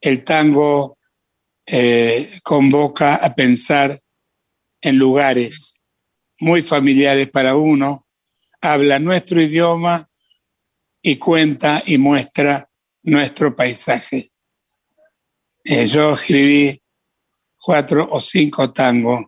[0.01, 0.97] el tango
[1.65, 3.99] eh, convoca a pensar
[4.81, 5.78] en lugares
[6.39, 8.07] muy familiares para uno,
[8.61, 10.09] habla nuestro idioma
[11.01, 12.69] y cuenta y muestra
[13.03, 14.31] nuestro paisaje.
[15.63, 16.79] Eh, yo escribí
[17.57, 19.25] cuatro o cinco tangos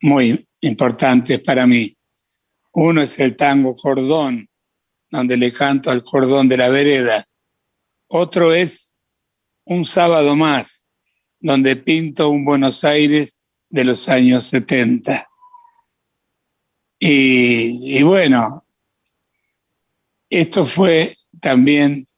[0.00, 1.96] muy importantes para mí.
[2.72, 4.48] Uno es el tango cordón,
[5.10, 7.24] donde le canto al cordón de la vereda.
[8.08, 8.96] Otro es
[9.64, 10.86] un sábado más,
[11.38, 15.28] donde pinto un Buenos Aires de los años 70.
[17.06, 18.64] Y, bueno,
[20.30, 22.08] esto fue también,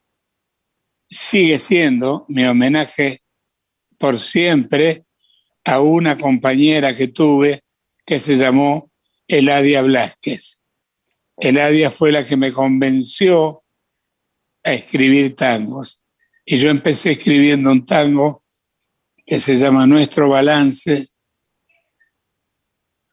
[1.11, 3.21] sigue siendo mi homenaje
[3.99, 5.05] por siempre
[5.65, 7.65] a una compañera que tuve
[8.05, 8.93] que se llamó
[9.27, 10.63] Eladia Blasquez.
[11.37, 13.65] Eladia fue la que me convenció
[14.63, 16.01] a escribir tangos.
[16.45, 18.45] Y yo empecé escribiendo un tango
[19.27, 21.09] que se llama Nuestro Balance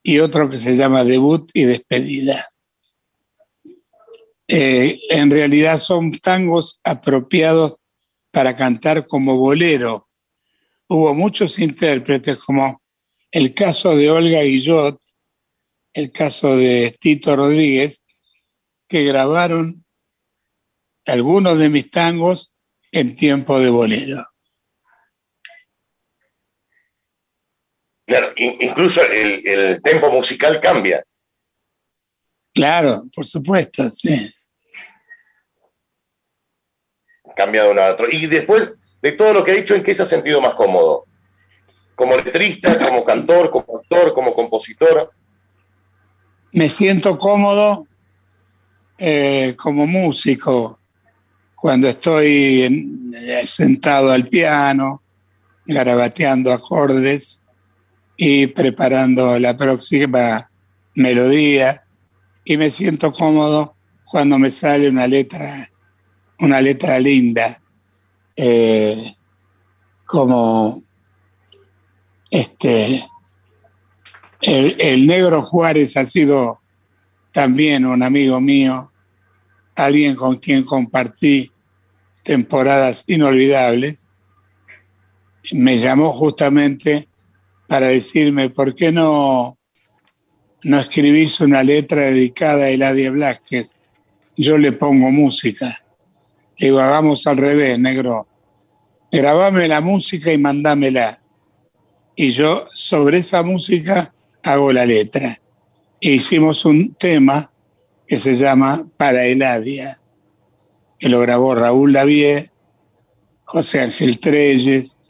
[0.04, 2.50] y otro que se llama Debut y Despedida.
[4.48, 7.78] Eh, en realidad son tangos apropiados
[8.30, 10.10] para cantar como bolero.
[10.90, 12.82] Hubo muchos intérpretes, como
[13.32, 15.02] el caso de Olga Guillot,
[15.94, 18.04] el caso de Tito Rodríguez,
[18.88, 19.86] que grabaron
[21.06, 22.54] algunos de mis tangos
[22.92, 24.33] en tiempo de bolero.
[28.14, 31.04] Claro, incluso el, el tempo musical cambia.
[32.54, 34.32] Claro, por supuesto, sí.
[37.36, 38.06] Cambia de uno a otro.
[38.08, 41.06] Y después de todo lo que ha dicho, ¿en qué se ha sentido más cómodo?
[41.96, 45.12] ¿Como letrista, como cantor, como actor, como compositor?
[46.52, 47.88] Me siento cómodo
[49.00, 50.80] eh, como músico
[51.56, 53.10] cuando estoy
[53.48, 55.02] sentado al piano,
[55.66, 57.43] garabateando acordes
[58.18, 60.50] y preparando la próxima
[60.96, 61.84] melodía
[62.46, 65.70] y me siento cómodo cuando me sale una letra,
[66.40, 67.62] una letra linda,
[68.36, 69.16] eh,
[70.06, 70.84] como
[72.30, 73.04] este,
[74.42, 76.62] el, el, negro Juárez ha sido
[77.32, 78.92] también un amigo mío,
[79.76, 81.52] alguien con quien compartí
[82.22, 84.06] temporadas inolvidables.
[85.52, 87.08] Me llamó justamente
[87.74, 89.58] para decirme, ¿por qué no
[90.62, 93.72] no escribís una letra dedicada a Eladia Blasquez,
[94.38, 95.84] yo le pongo música.
[96.56, 98.28] Digo, hagamos al revés, negro.
[99.12, 101.20] Grabame la música y mandámela.
[102.16, 105.42] Y yo sobre esa música hago la letra.
[106.00, 107.52] E hicimos un tema
[108.06, 109.98] que se llama Para Eladia,
[111.00, 112.52] que lo grabó Raúl Lavie,
[113.46, 115.02] José Ángel Treyes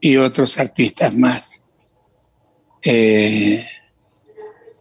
[0.00, 1.61] y otros artistas más.
[2.84, 3.64] Eh,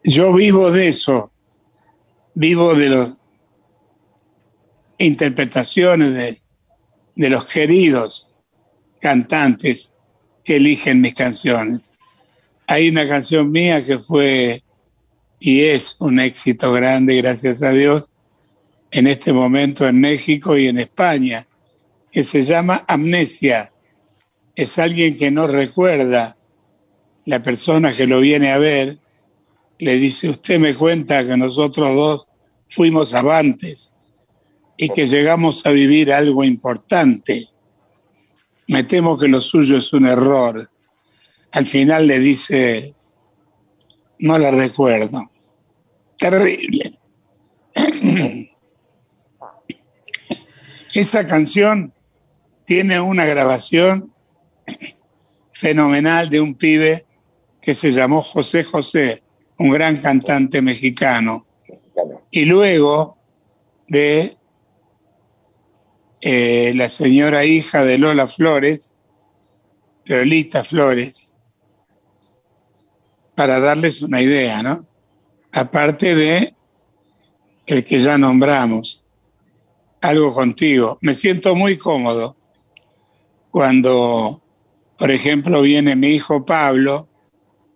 [0.04, 1.32] yo vivo de eso,
[2.34, 3.18] vivo de las
[4.98, 6.42] interpretaciones de,
[7.16, 8.36] de los queridos
[9.00, 9.92] cantantes
[10.44, 11.92] que eligen mis canciones.
[12.68, 14.64] Hay una canción mía que fue
[15.40, 18.12] y es un éxito grande, gracias a Dios,
[18.92, 21.48] en este momento en México y en España,
[22.12, 23.74] que se llama Amnesia.
[24.56, 26.38] Es alguien que no recuerda
[27.26, 29.00] la persona que lo viene a ver
[29.80, 32.28] le dice, usted me cuenta que nosotros dos
[32.68, 33.96] fuimos avantes
[34.78, 37.50] y que llegamos a vivir algo importante.
[38.68, 40.70] Me temo que lo suyo es un error.
[41.52, 42.96] Al final le dice,
[44.20, 45.32] no la recuerdo.
[46.18, 47.00] Terrible.
[50.94, 51.94] Esa canción
[52.66, 54.14] tiene una grabación
[55.52, 57.06] fenomenal de un pibe
[57.62, 59.24] que se llamó José José,
[59.60, 61.45] un gran cantante mexicano.
[62.32, 63.17] Y luego
[63.88, 64.38] de
[66.21, 68.95] eh, la señora hija de Lola Flores,
[70.06, 71.36] Lolita Flores,
[73.36, 74.88] para darles una idea, ¿no?
[75.51, 76.55] Aparte de
[77.66, 79.03] el que ya nombramos,
[80.01, 80.97] algo contigo.
[81.01, 82.36] Me siento muy cómodo
[83.49, 84.41] cuando,
[84.97, 87.07] por ejemplo, viene mi hijo Pablo,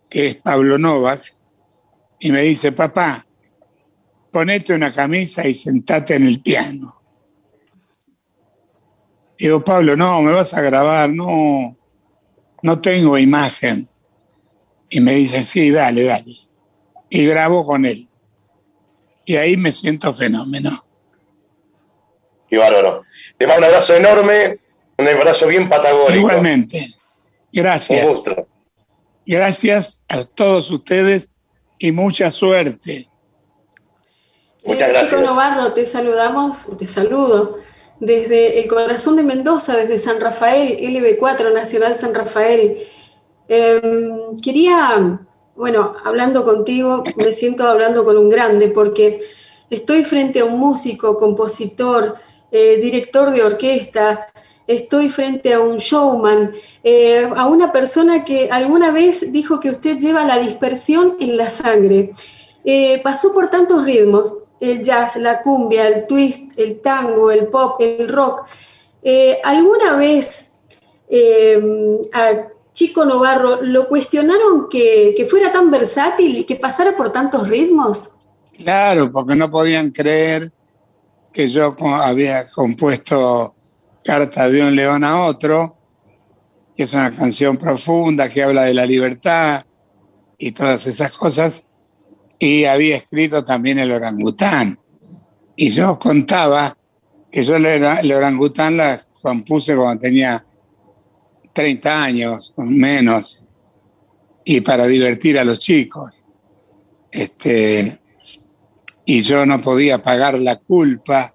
[0.08, 1.34] que es Pablo Novak,
[2.18, 3.26] y me dice, papá,
[4.30, 7.02] ponete una camisa y sentate en el piano.
[9.38, 11.76] Digo, Pablo, no, me vas a grabar, no,
[12.62, 13.88] no tengo imagen.
[14.88, 16.34] Y me dice, sí, dale, dale.
[17.10, 18.08] Y grabo con él.
[19.24, 20.84] Y ahí me siento fenómeno.
[22.48, 23.02] Qué bárbaro.
[23.36, 24.60] Te mando un abrazo enorme,
[24.96, 26.14] un abrazo bien patagónico.
[26.14, 26.94] Igualmente.
[27.52, 28.04] Gracias.
[28.04, 28.48] Un gusto.
[29.26, 31.28] Gracias a todos ustedes
[31.78, 33.08] y mucha suerte.
[34.64, 35.10] Muchas gracias.
[35.10, 37.58] Chico Novarro, te saludamos, te saludo
[38.00, 42.78] desde el corazón de Mendoza, desde San Rafael, LB4, Nacional San Rafael.
[43.48, 45.20] Em, quería,
[45.56, 49.20] bueno, hablando contigo, me siento hablando con un grande porque
[49.70, 52.16] estoy frente a un músico, compositor,
[52.50, 54.28] eh, director de orquesta,
[54.66, 56.52] estoy frente a un showman,
[56.82, 61.48] eh, a una persona que alguna vez dijo que usted lleva la dispersión en la
[61.48, 62.12] sangre.
[62.64, 67.80] Eh, pasó por tantos ritmos, el jazz, la cumbia, el twist, el tango, el pop,
[67.80, 68.46] el rock.
[69.02, 70.52] Eh, ¿Alguna vez
[72.12, 77.48] a Chico Novarro lo cuestionaron que, que fuera tan versátil y que pasara por tantos
[77.48, 78.10] ritmos?
[78.56, 80.50] Claro, porque no podían creer
[81.32, 83.55] que yo había compuesto
[84.06, 85.76] Carta de un león a otro,
[86.76, 89.66] que es una canción profunda que habla de la libertad
[90.38, 91.64] y todas esas cosas,
[92.38, 94.78] y había escrito también el orangután.
[95.56, 96.78] Y yo contaba
[97.32, 100.44] que yo el orangután la compuse cuando tenía
[101.52, 103.48] 30 años, o menos,
[104.44, 106.24] y para divertir a los chicos.
[107.10, 107.98] Este,
[109.04, 111.34] y yo no podía pagar la culpa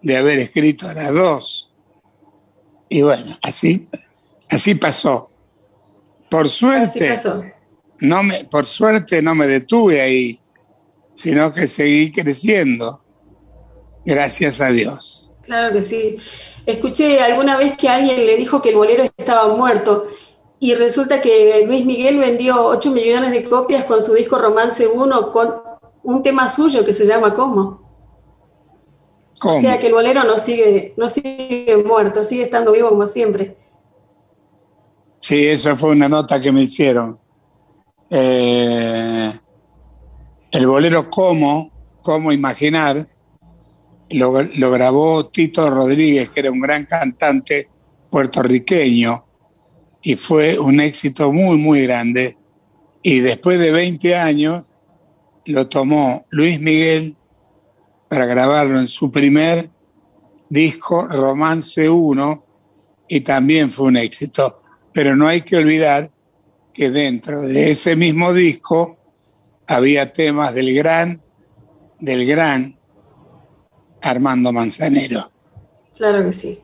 [0.00, 1.73] de haber escrito a las dos.
[2.94, 3.88] Y bueno, así,
[4.48, 5.28] así pasó.
[6.30, 7.16] Por suerte,
[7.98, 10.38] No me, por suerte no me detuve ahí,
[11.12, 13.02] sino que seguí creciendo.
[14.06, 15.32] Gracias a Dios.
[15.42, 16.18] Claro que sí.
[16.66, 20.06] Escuché alguna vez que alguien le dijo que el bolero estaba muerto
[20.60, 25.32] y resulta que Luis Miguel vendió 8 millones de copias con su disco Romance 1
[25.32, 25.52] con
[26.04, 27.83] un tema suyo que se llama ¿Cómo?
[29.44, 33.56] O sea que el bolero no sigue, no sigue muerto, sigue estando vivo como siempre.
[35.20, 37.18] Sí, eso fue una nota que me hicieron.
[38.10, 39.32] Eh,
[40.50, 41.72] el bolero Cómo,
[42.02, 43.08] Cómo Imaginar,
[44.10, 47.68] lo, lo, grabó Tito Rodríguez, que era un gran cantante
[48.10, 49.26] puertorriqueño,
[50.02, 52.36] y fue un éxito muy, muy grande.
[53.02, 54.64] Y después de 20 años
[55.46, 57.16] lo tomó Luis Miguel
[58.14, 59.68] para grabarlo en su primer
[60.48, 62.46] disco, Romance 1,
[63.08, 64.62] y también fue un éxito.
[64.92, 66.12] Pero no hay que olvidar
[66.72, 68.98] que dentro de ese mismo disco
[69.66, 71.24] había temas del gran,
[71.98, 72.78] del gran
[74.00, 75.32] Armando Manzanero.
[75.96, 76.60] Claro que sí.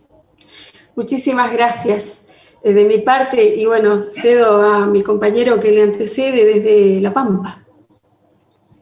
[0.94, 2.22] Muchísimas gracias
[2.62, 7.12] eh, de mi parte y bueno, cedo a mi compañero que le antecede desde La
[7.12, 7.66] Pampa.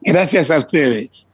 [0.02, 1.27] Gracias a ustedes.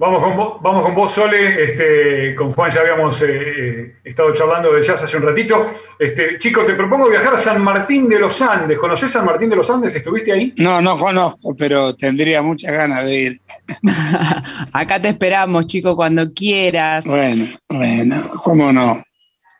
[0.00, 1.62] Vamos con, vos, vamos con vos, Sole.
[1.62, 5.66] Este, con Juan ya habíamos eh, eh, estado charlando de jazz hace un ratito.
[5.98, 8.78] Este, chico, te propongo viajar a San Martín de los Andes.
[8.78, 9.94] ¿Conoces San Martín de los Andes?
[9.94, 10.54] ¿Estuviste ahí?
[10.56, 13.36] No, no conozco, pero tendría muchas ganas de ir.
[14.72, 17.04] Acá te esperamos, chico, cuando quieras.
[17.04, 19.02] Bueno, bueno, ¿cómo no?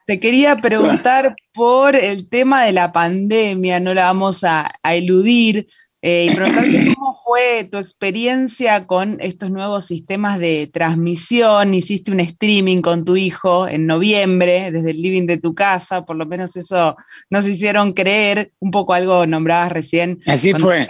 [0.07, 5.69] Te quería preguntar por el tema de la pandemia, no la vamos a, a eludir,
[6.03, 11.75] eh, y preguntarte cómo fue tu experiencia con estos nuevos sistemas de transmisión.
[11.75, 16.17] Hiciste un streaming con tu hijo en noviembre, desde el living de tu casa, por
[16.17, 16.97] lo menos eso
[17.31, 20.19] nos hicieron creer, un poco algo nombrabas recién.
[20.27, 20.89] Así fue.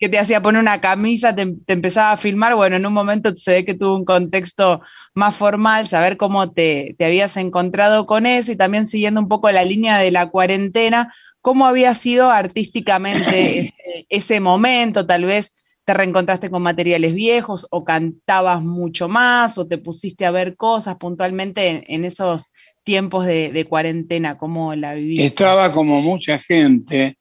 [0.00, 3.36] Que te hacía poner una camisa, te, te, empezaba a filmar, bueno, en un momento
[3.36, 4.80] se ve que tuvo un contexto
[5.14, 9.48] más formal, saber cómo te, te habías encontrado con eso y también siguiendo un poco
[9.52, 13.74] la línea de la cuarentena, cómo había sido artísticamente
[14.08, 15.54] ese, momento, tal vez
[15.88, 20.96] te reencontraste con materiales viejos o cantabas mucho más o te pusiste a ver cosas
[20.96, 22.52] puntualmente en, esos
[22.84, 25.24] tiempos de, cuarentena, ¿cómo la viviste?
[25.24, 27.16] Estaba como mucha gente,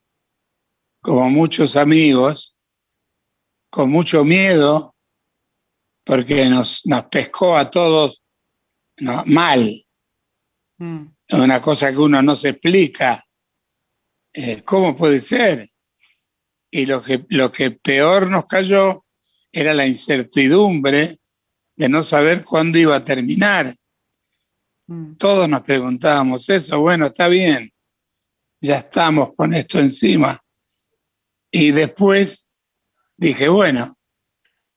[1.01, 2.57] como muchos amigos,
[3.69, 4.93] con mucho miedo,
[6.03, 8.21] porque nos, nos pescó a todos
[9.27, 9.81] mal.
[10.77, 11.05] Mm.
[11.41, 13.25] Una cosa que uno no se explica
[14.33, 15.69] eh, ¿cómo puede ser?
[16.69, 19.05] Y lo que, lo que peor nos cayó
[19.51, 21.19] era la incertidumbre
[21.75, 23.73] de no saber cuándo iba a terminar.
[24.87, 25.13] Mm.
[25.13, 27.73] Todos nos preguntábamos eso, bueno, está bien,
[28.59, 30.41] ya estamos con esto encima.
[31.51, 32.49] Y después
[33.15, 33.97] dije, bueno,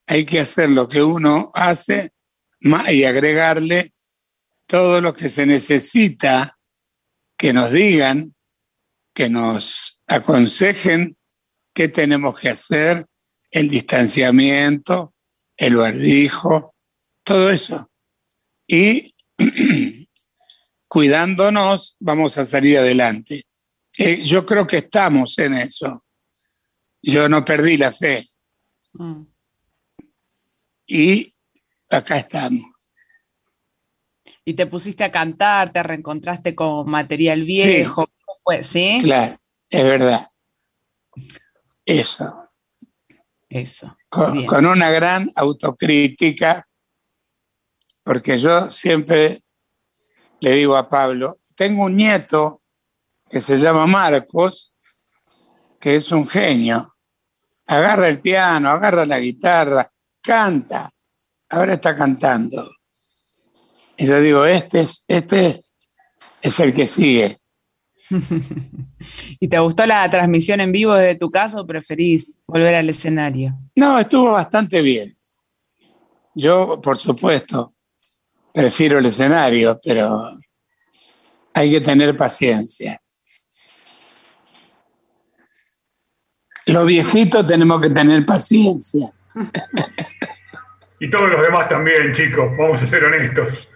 [0.07, 2.13] hay que hacer lo que uno hace
[2.61, 3.95] y agregarle
[4.67, 6.59] todo lo que se necesita
[7.37, 8.35] que nos digan
[9.15, 11.17] que nos aconsejen
[11.73, 13.07] qué tenemos que hacer,
[13.51, 15.15] el distanciamiento,
[15.57, 16.75] el barbijo,
[17.23, 17.91] todo eso.
[18.67, 19.15] Y
[20.89, 23.45] cuidándonos vamos a salir adelante.
[23.99, 26.05] eh, yo creo que estamos en eso.
[27.03, 28.29] Yo no perdí la fe.
[28.93, 29.23] Mm.
[30.87, 31.35] Y
[31.89, 32.65] acá estamos.
[34.45, 38.11] Y te pusiste a cantar, te reencontraste con material viejo.
[38.49, 38.99] Sí, ¿sí?
[39.03, 40.29] Claro, es verdad.
[41.91, 42.49] Eso.
[43.49, 43.97] Eso.
[44.09, 46.69] Con, una gran autocrítica,
[48.05, 49.43] porque yo siempre
[50.39, 52.63] le digo a Pablo, tengo un nieto
[53.29, 54.73] que se llama Marcos,
[55.81, 56.95] que es un genio.
[57.67, 60.89] Agarra el piano, agarra la guitarra, canta.
[61.49, 62.71] Ahora está cantando.
[63.97, 65.65] Y yo digo, este es, este
[66.41, 67.40] es el que sigue.
[69.41, 73.57] ¿Y te gustó la transmisión en vivo desde tu casa o preferís volver al escenario?
[73.77, 75.17] No, estuvo bastante bien.
[76.35, 77.73] Yo, por supuesto,
[78.53, 80.31] prefiero el escenario, pero
[81.55, 83.01] hay que tener paciencia.
[86.67, 89.13] Los viejitos tenemos que tener paciencia.
[91.01, 93.69] Y todos los demás también, chicos, vamos a ser honestos.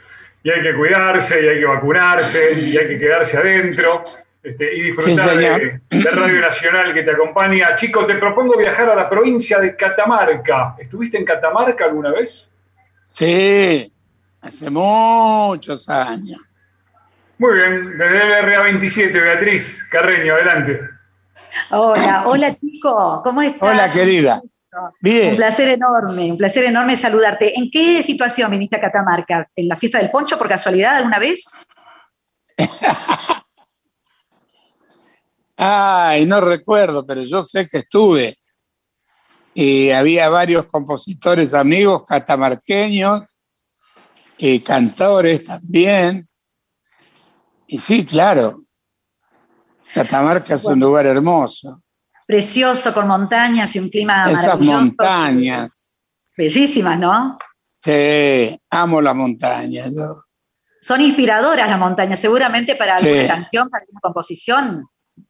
[0.45, 4.05] Y hay que cuidarse, y hay que vacunarse, y hay que quedarse adentro.
[4.45, 5.80] Este, y disfrutar de,
[6.11, 7.74] Radio Nacional que te acompaña.
[7.76, 10.76] Chicos, te propongo viajar a la provincia de Catamarca.
[10.78, 12.47] ¿Estuviste en Catamarca alguna vez?
[13.11, 13.90] Sí,
[14.42, 16.38] hace muchos años.
[17.38, 20.80] Muy bien, desde el RA27, Beatriz Carreño, adelante.
[21.70, 23.62] Hola, hola chico, ¿cómo estás?
[23.62, 24.42] Hola querida.
[25.01, 25.30] Bien.
[25.30, 27.59] Un placer enorme, un placer enorme saludarte.
[27.59, 29.49] ¿En qué situación viniste a Catamarca?
[29.57, 31.66] ¿En la fiesta del poncho por casualidad alguna vez?
[35.57, 38.36] Ay, no recuerdo, pero yo sé que estuve.
[39.55, 43.22] Y había varios compositores amigos catamarqueños
[44.36, 46.28] y cantores también.
[47.66, 48.59] Y sí, claro,
[49.94, 51.80] Catamarca es un lugar hermoso.
[52.26, 56.05] Precioso, con montañas y un clima Esas montañas.
[56.36, 57.38] Bellísimas, ¿no?
[57.80, 59.92] Sí, amo las montañas.
[60.80, 64.84] Son inspiradoras las montañas, seguramente para alguna canción, para alguna composición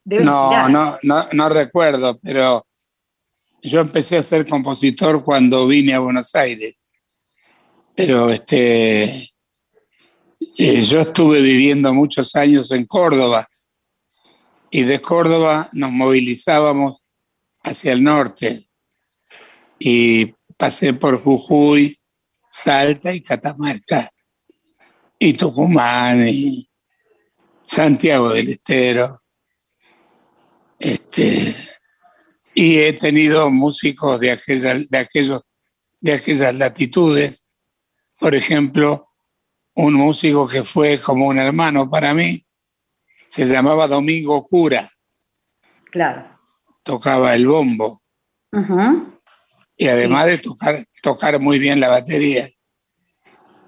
[0.05, 2.67] no, no, no, no recuerdo, pero
[3.63, 6.77] yo empecé a ser compositor cuando vine a Buenos Aires.
[7.95, 9.33] Pero este,
[10.59, 13.49] eh, yo estuve viviendo muchos años en Córdoba
[14.71, 17.01] y de Córdoba nos movilizábamos
[17.63, 18.69] hacia el norte
[19.79, 21.99] y pasé por Jujuy,
[22.49, 24.11] Salta y Catamarca
[25.19, 26.69] y Tucumán y
[27.67, 29.24] Santiago del Estero.
[30.85, 31.57] Este,
[32.55, 34.39] y he tenido músicos de,
[34.91, 35.43] de, aquellos,
[36.01, 37.47] de aquellas latitudes.
[38.21, 39.09] Por ejemplo,
[39.75, 42.45] un músico que fue como un hermano para mí,
[43.27, 44.91] se llamaba Domingo Cura.
[45.91, 46.39] Claro.
[46.83, 48.03] Tocaba el bombo.
[49.77, 52.47] Y además de tocar, tocar muy bien la batería.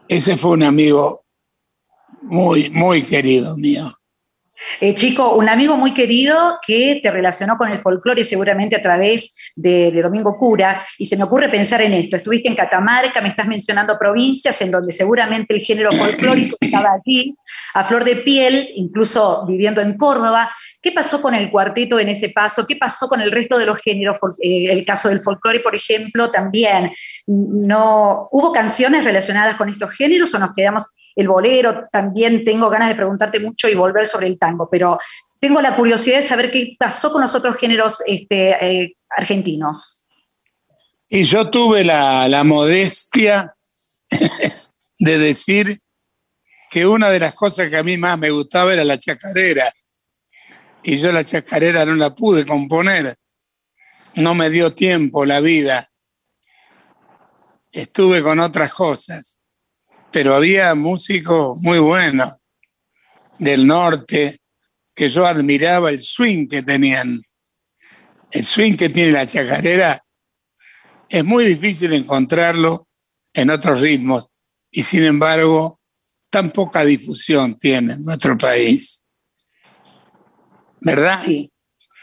[0.07, 1.25] Ese fue un amigo
[2.21, 3.91] muy, muy querido mío.
[4.81, 9.53] Eh, chico, un amigo muy querido que te relacionó con el folclore seguramente a través
[9.55, 12.17] de, Domingo Cura, y se me ocurre pensar en esto.
[12.17, 17.35] Estuviste en Catamarca, me estás mencionando provincias en donde seguramente el género folclórico estaba aquí,
[17.75, 20.51] a flor de piel, incluso viviendo en Córdoba.
[20.81, 22.67] ¿Qué pasó con el cuarteto en ese paso?
[22.67, 24.19] ¿Qué pasó con el resto de los géneros?
[24.41, 26.93] Eh, el caso del folclore, por ejemplo, también.
[27.27, 30.87] No, ¿Hubo canciones relacionadas con estos géneros o nos quedamos
[31.17, 34.99] el bolero, también tengo ganas de preguntarte mucho y volver sobre el tango, pero
[35.41, 40.07] tengo la curiosidad de saber qué pasó con los otros géneros este, eh, argentinos.
[41.09, 43.55] Y yo tuve la, la modestia
[44.99, 45.81] de decir
[46.71, 49.73] que una de las cosas que a mí más me gustaba era la chacarera.
[50.83, 53.17] Y yo la chacarera no la pude componer.
[54.17, 55.89] No me dio tiempo la vida.
[57.73, 59.36] Estuve con otras cosas
[60.17, 62.33] pero había músicos muy buenos
[63.39, 64.41] del norte
[64.95, 67.21] que yo admiraba el swing que tenían.
[68.31, 70.03] El swing que tiene la chacarera
[71.11, 72.89] es muy difícil encontrarlo
[73.35, 74.27] en otros ritmos
[74.71, 75.81] y sin embargo
[76.31, 79.05] tan poca difusión tiene en nuestro país.
[80.81, 81.21] ¿Verdad?
[81.21, 81.53] Sí.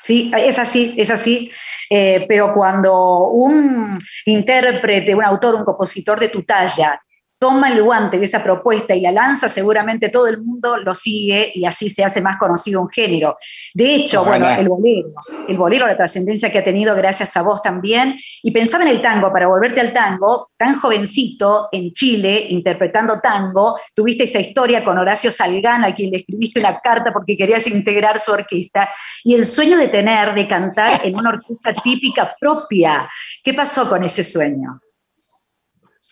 [0.04, 1.50] Sí, es así, es así.
[1.90, 3.98] Eh, pero cuando un
[4.28, 7.03] intérprete, un autor, un compositor de tu talla
[7.44, 11.52] toma el guante de esa propuesta y la lanza, seguramente todo el mundo lo sigue
[11.54, 13.36] y así se hace más conocido un género.
[13.74, 15.10] De hecho, bueno, el bolero,
[15.50, 18.16] el bolero, la trascendencia que ha tenido gracias a vos también.
[18.44, 23.78] Y pensaba en el tango, para volverte al tango, tan jovencito en Chile, interpretando tango,
[23.94, 28.22] tuviste esa historia con Horacio Salgán, a quien le escribiste una carta porque querías integrar
[28.22, 28.90] su orquesta,
[29.26, 33.10] y el sueño de tener, de cantar en una orquesta típica propia.
[33.44, 34.80] ¿Qué pasó con ese sueño?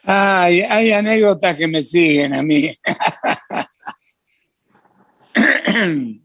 [0.04, 2.76] Ay, hay anécdotas que me siguen a mí.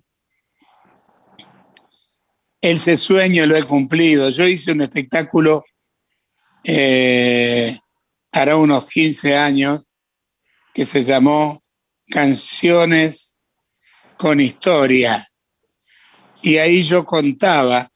[2.60, 4.30] Ese sueño lo he cumplido.
[4.30, 5.64] Yo hice un espectáculo
[6.64, 7.78] eh,
[8.32, 9.86] hará unos 15 años
[10.74, 11.62] que se llamó
[12.08, 13.38] Canciones
[14.18, 15.28] con Historia.
[16.42, 17.88] Y ahí yo contaba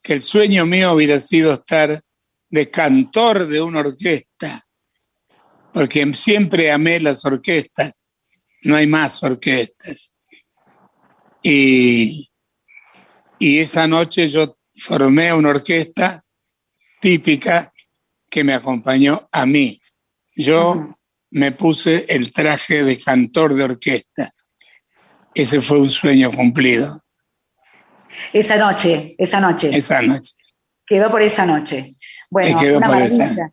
[0.00, 2.00] que el sueño mío hubiera sido estar
[2.48, 4.62] de cantor de una orquesta
[5.72, 7.92] porque siempre amé las orquestas,
[8.62, 10.12] no hay más orquestas.
[11.42, 12.30] Y,
[13.38, 16.22] y esa noche yo formé una orquesta
[17.00, 17.72] típica
[18.30, 19.80] que me acompañó a mí.
[20.36, 20.96] Yo
[21.30, 24.30] me puse el traje de cantor de orquesta.
[25.34, 27.00] Ese fue un sueño cumplido.
[28.32, 29.70] Esa noche, esa noche.
[29.74, 30.32] Esa noche.
[30.86, 31.96] Quedó por esa noche.
[32.30, 33.50] Bueno, una maravilla.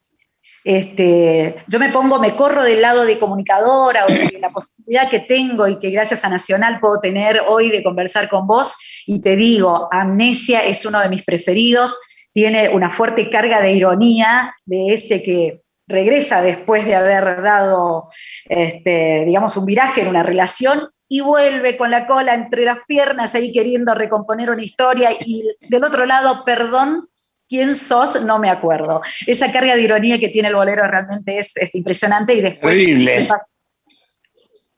[0.69, 5.21] Este, yo me pongo, me corro del lado de comunicadora o de la posibilidad que
[5.21, 8.77] tengo y que gracias a Nacional puedo tener hoy de conversar con vos.
[9.07, 11.99] Y te digo, Amnesia es uno de mis preferidos,
[12.31, 18.11] tiene una fuerte carga de ironía, de ese que regresa después de haber dado,
[18.45, 23.33] este, digamos, un viraje en una relación y vuelve con la cola entre las piernas
[23.33, 27.08] ahí queriendo recomponer una historia y del otro lado, perdón,
[27.49, 29.01] quién sos, no me acuerdo.
[29.25, 32.77] Esa carga de ironía que tiene el bolero realmente es, impresionante y después...
[32.77, 33.27] Terrible.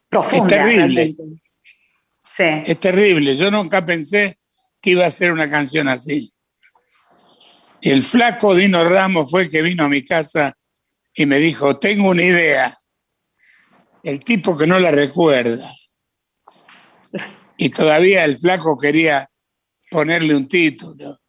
[0.08, 0.56] Profunda.
[0.56, 1.14] Es terrible.
[2.22, 2.62] Sí.
[2.66, 3.36] Es terrible.
[3.36, 4.38] Yo nunca pensé
[4.80, 6.32] que iba a ser una canción así.
[7.80, 10.56] El flaco Dino Ramos fue el que vino a mi casa
[11.14, 12.78] y me dijo, tengo una idea.
[14.02, 15.70] El tipo que no la recuerda.
[17.56, 19.28] Y todavía el flaco quería
[19.90, 21.21] ponerle un título.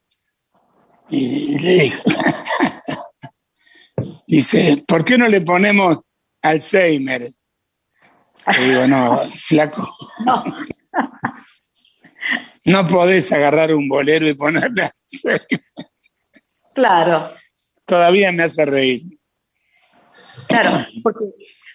[1.14, 2.02] Y le digo,
[4.28, 6.00] dice, ¿por qué no le ponemos
[6.42, 7.30] Alzheimer?
[8.58, 9.96] Le digo, no, flaco.
[10.26, 10.44] No.
[12.66, 15.64] no podés agarrar un bolero y ponerle Alzheimer.
[16.74, 17.32] Claro.
[17.86, 19.04] Todavía me hace reír.
[20.48, 21.26] Claro, porque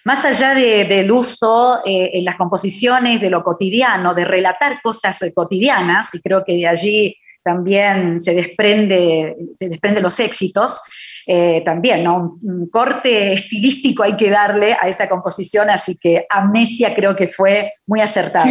[0.03, 6.13] más allá del uso eh, en las composiciones de lo cotidiano, de relatar cosas cotidianas,
[6.13, 7.15] y creo que de allí
[7.49, 10.83] también se desprende, se desprende los éxitos,
[11.25, 12.37] eh, también, ¿no?
[12.43, 17.73] Un, corte estilístico hay que darle a esa composición, así que Amnesia creo que fue
[17.87, 18.47] muy acertado.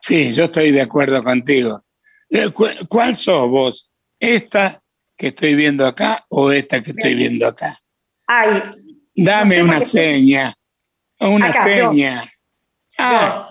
[0.00, 1.84] Sí, yo estoy de acuerdo contigo.
[2.30, 2.50] Eh,
[2.88, 3.90] ¿Cuál sos vos?
[4.18, 4.82] ¿Esta
[5.14, 7.76] que estoy viendo acá o esta que estoy viendo acá?
[8.26, 8.62] Ay,
[9.14, 10.56] Dame una seña.
[11.20, 12.32] Una seña.
[12.98, 13.46] Ah,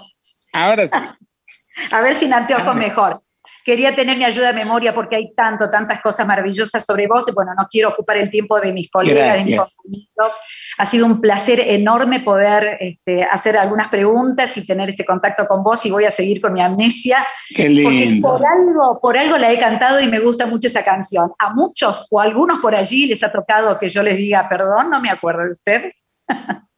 [0.52, 0.98] ahora sí.
[1.92, 3.24] A ver si en anteojo mejor.
[3.64, 7.28] Quería tener mi ayuda de memoria porque hay tanto, tantas cosas maravillosas sobre vos.
[7.28, 10.40] Y bueno, no quiero ocupar el tiempo de mis colegas, de mis compañeros.
[10.78, 15.64] Ha sido un placer enorme poder este, hacer algunas preguntas y tener este contacto con
[15.64, 15.86] vos.
[15.86, 17.26] Y voy a seguir con mi amnesia.
[17.56, 18.30] Qué lindo.
[18.30, 21.32] Porque por algo, por algo la he cantado y me gusta mucho esa canción.
[21.40, 24.90] A muchos o a algunos por allí les ha tocado que yo les diga perdón,
[24.90, 25.92] no me acuerdo de usted.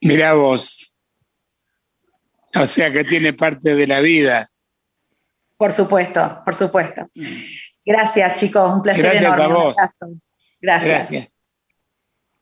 [0.00, 0.98] Mira vos.
[2.54, 4.48] O sea que tiene parte de la vida.
[5.56, 7.08] Por supuesto, por supuesto.
[7.84, 8.70] Gracias, chicos.
[8.74, 9.44] Un placer Gracias enorme.
[9.44, 9.76] A vos.
[10.60, 11.28] Gracias.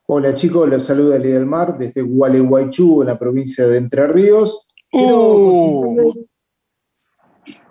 [0.07, 0.69] Hola, chicos.
[0.69, 4.69] Les saluda Lidia del Mar desde Gualeguaychú, en la provincia de Entre Ríos.
[4.93, 6.13] Uh.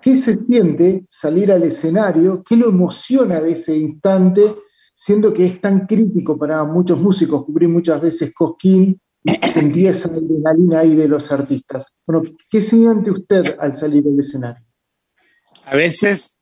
[0.00, 2.42] ¿Qué se siente salir al escenario?
[2.42, 4.42] ¿Qué lo emociona de ese instante?
[4.94, 10.10] Siendo que es tan crítico para muchos músicos cubrir muchas veces Cosquín y sentía esa
[10.10, 11.86] adrenalina ahí de los artistas.
[12.06, 14.63] Bueno, ¿qué siente usted al salir al escenario?
[15.66, 16.40] A veces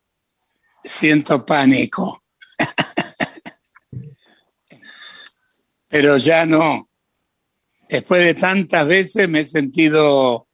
[0.82, 2.20] siento pánico,
[5.88, 6.88] pero ya no.
[7.88, 10.48] Después de tantas veces me he sentido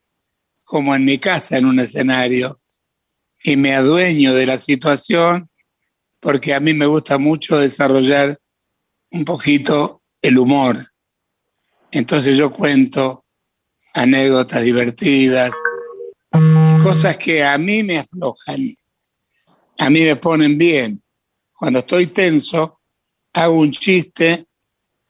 [0.65, 2.61] como en mi casa en un escenario
[3.43, 5.49] y me adueño de la situación
[6.21, 8.39] porque a mí me gusta mucho desarrollar
[9.13, 10.77] un poquito el humor.
[11.91, 13.25] Entonces yo cuento
[13.95, 15.53] anécdotas divertidas,
[16.83, 18.75] cosas que a mí me aflojan,
[19.79, 21.03] a mí me ponen bien.
[21.53, 22.81] Cuando estoy tenso,
[23.33, 24.47] hago un chiste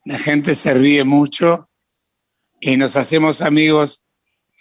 [0.05, 1.69] La gente se ríe mucho
[2.59, 4.03] y nos hacemos amigos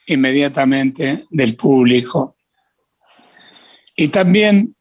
[0.07, 2.37] inmediatamente del público.
[3.97, 4.77] Y también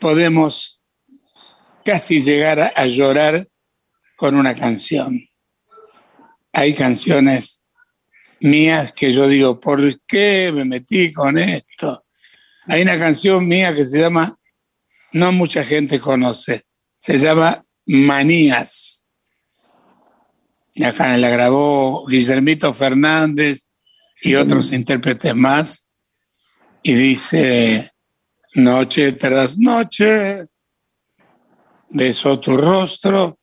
[0.00, 0.80] podemos
[1.84, 3.48] casi llegar a, llorar
[4.16, 5.28] con una canción.
[6.52, 7.57] Hay canciones
[8.40, 12.04] mías que yo digo, ¿por qué me metí con esto?
[12.66, 14.36] Hay una canción mía que se llama,
[15.12, 16.64] no mucha gente conoce,
[16.98, 19.04] se llama Manías.
[20.84, 23.66] Acá la grabó Guillermito Fernández
[24.22, 25.86] y otros intérpretes más.
[26.82, 27.90] Y dice,
[28.54, 30.46] noche tras noche,
[31.90, 33.38] beso tu rostro,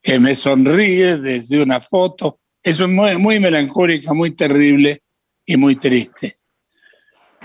[0.00, 2.38] que me sonríe desde una foto.
[2.66, 5.04] Eso es muy, melancólica, muy terrible
[5.44, 6.40] y muy triste.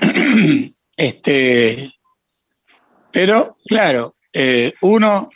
[0.98, 1.94] este,
[3.12, 5.30] pero, claro, eh, uno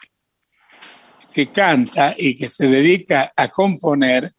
[1.31, 4.31] que canta y que se dedica a componer,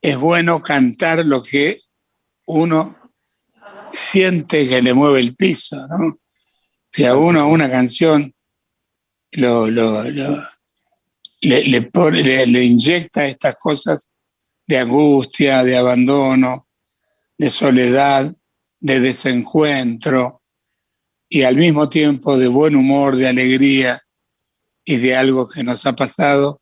[0.00, 1.82] es bueno cantar lo que
[2.46, 2.96] uno
[3.90, 6.18] siente que le mueve el piso, ¿no?
[6.90, 8.34] Si a uno una canción
[9.32, 9.66] lo,
[11.40, 14.08] le, le, inyecta estas cosas
[14.66, 16.68] de angustia, de abandono,
[17.38, 18.32] de soledad,
[18.80, 20.42] de desencuentro
[21.28, 24.00] y al mismo tiempo de buen humor, de alegría
[24.84, 26.60] y de algo que nos ha pasado.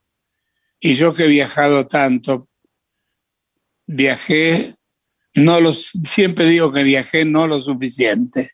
[0.80, 2.48] Y yo que he viajado tanto
[3.86, 4.74] viajé,
[5.34, 8.50] no los, siempre digo que viajé no lo suficiente.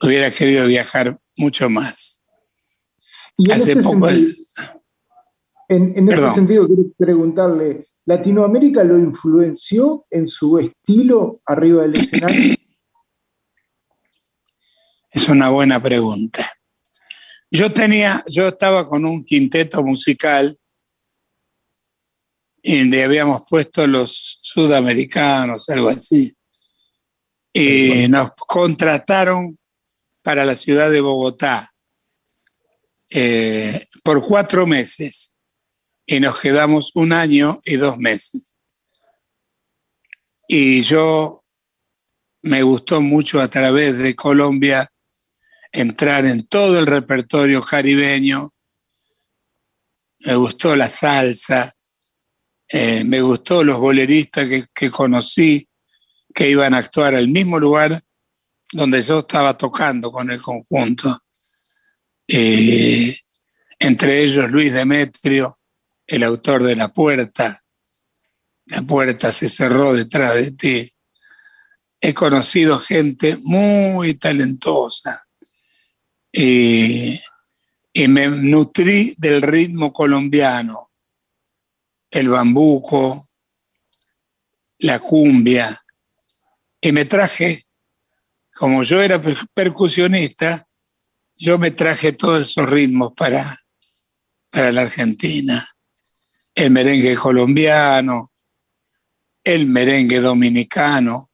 [0.00, 2.20] Hubiera querido viajar mucho más.
[3.38, 4.08] Ese sentido,
[5.68, 12.54] en, ese sentido quiero preguntarle, ¿Latinoamérica lo influenció en su estilo arriba del escenario?
[15.10, 16.44] Es una buena pregunta.
[17.48, 20.58] Yo tenía, yo estaba con un quinteto musical
[22.60, 26.34] y le habíamos puesto los sudamericanos, algo así.
[27.52, 29.56] Y nos contrataron
[30.20, 31.72] para la ciudad de Bogotá
[33.08, 35.33] eh, por cuatro meses
[36.06, 38.56] y nos quedamos un año y dos meses.
[40.48, 41.44] Y yo
[42.42, 44.90] me gustó mucho a través de Colombia
[45.72, 48.52] entrar en todo el repertorio caribeño.
[50.20, 51.74] Me gustó la salsa,
[52.68, 55.68] eh, me gustó los boleristas que, conocí,
[56.34, 58.00] que iban a actuar al mismo lugar
[58.72, 61.18] donde yo estaba tocando con el conjunto.
[62.28, 63.18] Eh,
[63.78, 65.58] entre ellos Luis Demetrio,
[66.06, 67.62] el autor de La Puerta.
[68.66, 70.90] La puerta se cerró detrás de ti.
[72.00, 75.26] He conocido gente muy talentosa
[76.32, 77.20] y
[77.94, 80.90] me nutrí del ritmo colombiano
[82.14, 83.28] el bambuco,
[84.78, 85.84] la cumbia,
[86.80, 87.66] y me traje,
[88.54, 89.20] como yo era
[89.52, 90.68] percusionista,
[91.34, 93.58] yo me traje todos esos ritmos para,
[94.50, 95.73] para la Argentina.
[96.54, 98.32] El merengue colombiano,
[99.42, 101.30] el merengue dominicano,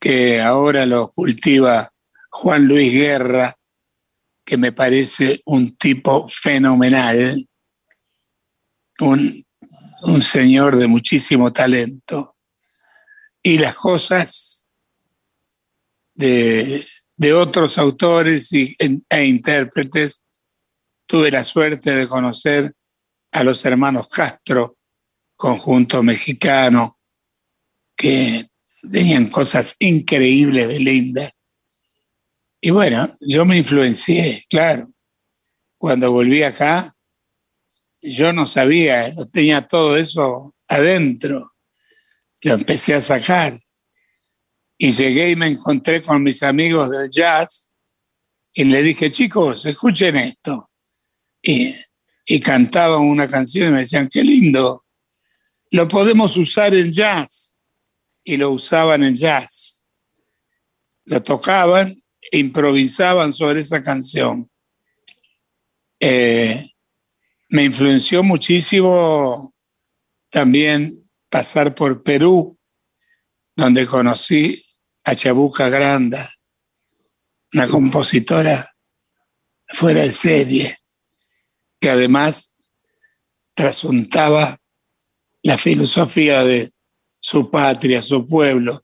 [0.00, 1.92] que ahora lo cultiva
[2.30, 3.56] Juan Luis Guerra,
[4.44, 7.46] que me parece un tipo fenomenal,
[9.00, 9.44] un
[10.02, 12.36] un señor de muchísimo talento.
[13.42, 14.66] Y las cosas
[16.14, 16.86] de,
[17.34, 20.22] otros autores y, e intérpretes,
[21.06, 22.72] tuve la suerte de conocer
[23.32, 24.78] a los hermanos Castro,
[25.36, 26.98] conjunto mexicano,
[27.96, 28.48] que
[28.90, 31.30] tenían cosas increíbles de linda.
[32.60, 34.88] Y bueno, yo me influencié, claro.
[35.76, 36.96] Cuando volví acá,
[38.00, 41.52] yo no sabía, tenía todo eso adentro.
[42.42, 43.58] Lo empecé a sacar.
[44.76, 47.68] Y llegué y me encontré con mis amigos del jazz
[48.52, 50.70] y le dije, chicos, escuchen esto.
[51.42, 51.74] Y,
[52.30, 54.84] y cantaban una canción y me decían, qué lindo,
[55.70, 57.54] lo podemos usar en jazz.
[58.22, 59.82] Y lo usaban en jazz.
[61.06, 64.46] Lo tocaban, e improvisaban sobre esa canción.
[65.98, 66.70] Eh,
[67.48, 69.54] me influenció muchísimo
[70.28, 72.58] también pasar por Perú,
[73.56, 74.66] donde conocí
[75.04, 76.30] a Chabuca Granda,
[77.54, 78.76] una compositora
[79.68, 80.78] fuera de serie,
[81.80, 82.56] que además
[83.54, 84.58] trasuntaba
[85.42, 86.70] la filosofía de
[87.20, 88.82] su patria, su pueblo,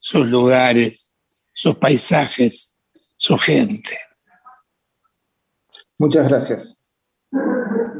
[0.00, 1.12] sus lugares,
[1.52, 2.74] sus paisajes,
[3.16, 3.98] su gente.
[5.98, 6.82] Muchas gracias.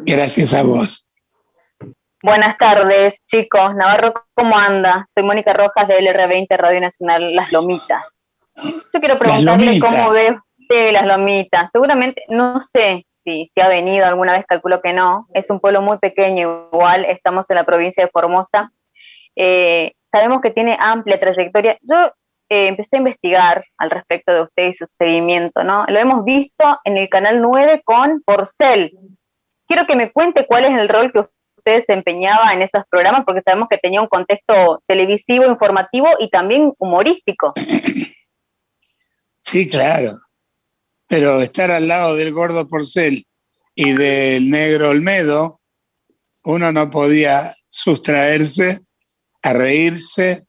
[0.06, 1.08] Gracias a vos.
[2.22, 3.74] Buenas tardes, chicos.
[3.74, 5.08] Navarro, ¿cómo anda?
[5.14, 8.26] Soy Mónica Rojas de LR20 Radio Nacional Las Lomitas.
[8.56, 11.68] Yo quiero preguntarle cómo ve usted Las Lomitas.
[11.70, 15.26] Seguramente, no sé si, si ha venido alguna vez, calculo que no.
[15.34, 18.72] Es un pueblo muy pequeño, igual estamos en la provincia de Formosa.
[19.36, 21.78] Eh, sabemos que tiene amplia trayectoria.
[21.82, 22.12] Yo
[22.48, 25.86] eh, empecé a investigar al respecto de usted y su seguimiento, ¿no?
[25.88, 28.92] Lo hemos visto en el canal 9 con Porcel.
[29.66, 31.30] Quiero que me cuente cuál es el rol que usted
[31.64, 37.54] desempeñaba en esos programas, porque sabemos que tenía un contexto televisivo, informativo y también humorístico.
[39.40, 40.18] Sí, claro.
[41.16, 43.24] Pero estar al lado del gordo Porcel
[43.76, 45.60] y del negro Olmedo,
[46.42, 48.80] uno no podía sustraerse
[49.40, 50.44] a reírse.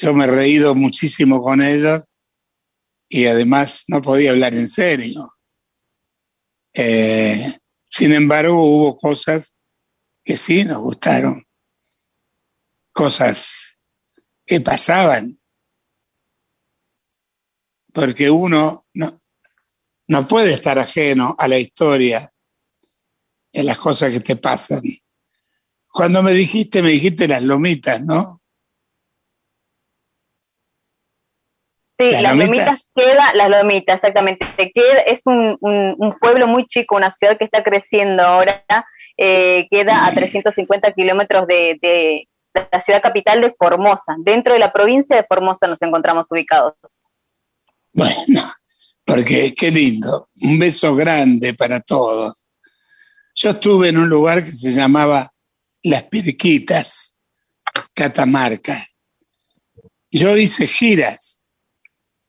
[0.00, 2.04] Yo me he reído muchísimo con ellos
[3.06, 5.34] y además no podía hablar en serio.
[6.72, 7.58] Eh,
[7.90, 9.54] sin embargo, hubo cosas
[10.24, 11.44] que sí nos gustaron,
[12.92, 13.78] cosas
[14.46, 15.38] que pasaban,
[17.92, 19.20] porque uno no,
[20.08, 22.30] no puede estar ajeno a la historia,
[23.54, 24.82] en las cosas que te pasan.
[25.88, 28.40] Cuando me dijiste, me dijiste las lomitas, ¿no?
[31.96, 32.90] Sí, las, lomitas?
[32.94, 34.44] queda, las lomitas, exactamente.
[34.74, 35.56] Queda, es un,
[36.20, 38.64] pueblo muy chico, una ciudad que está creciendo ahora,
[39.16, 44.16] eh, queda a 350 kilómetros de, la ciudad capital de Formosa.
[44.18, 46.74] Dentro de la provincia de Formosa nos encontramos ubicados.
[47.92, 48.16] Bueno,
[49.04, 50.28] porque qué lindo.
[50.42, 52.46] Un beso grande para todos.
[53.34, 55.32] Yo estuve en un lugar que se llamaba
[55.82, 57.16] Las Pirquitas,
[57.92, 58.86] Catamarca.
[60.10, 61.42] Yo hice giras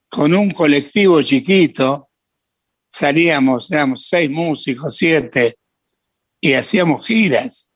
[0.10, 2.10] con un colectivo chiquito,
[2.90, 5.56] salíamos, éramos seis músicos, siete,
[6.40, 7.72] y hacíamos giras.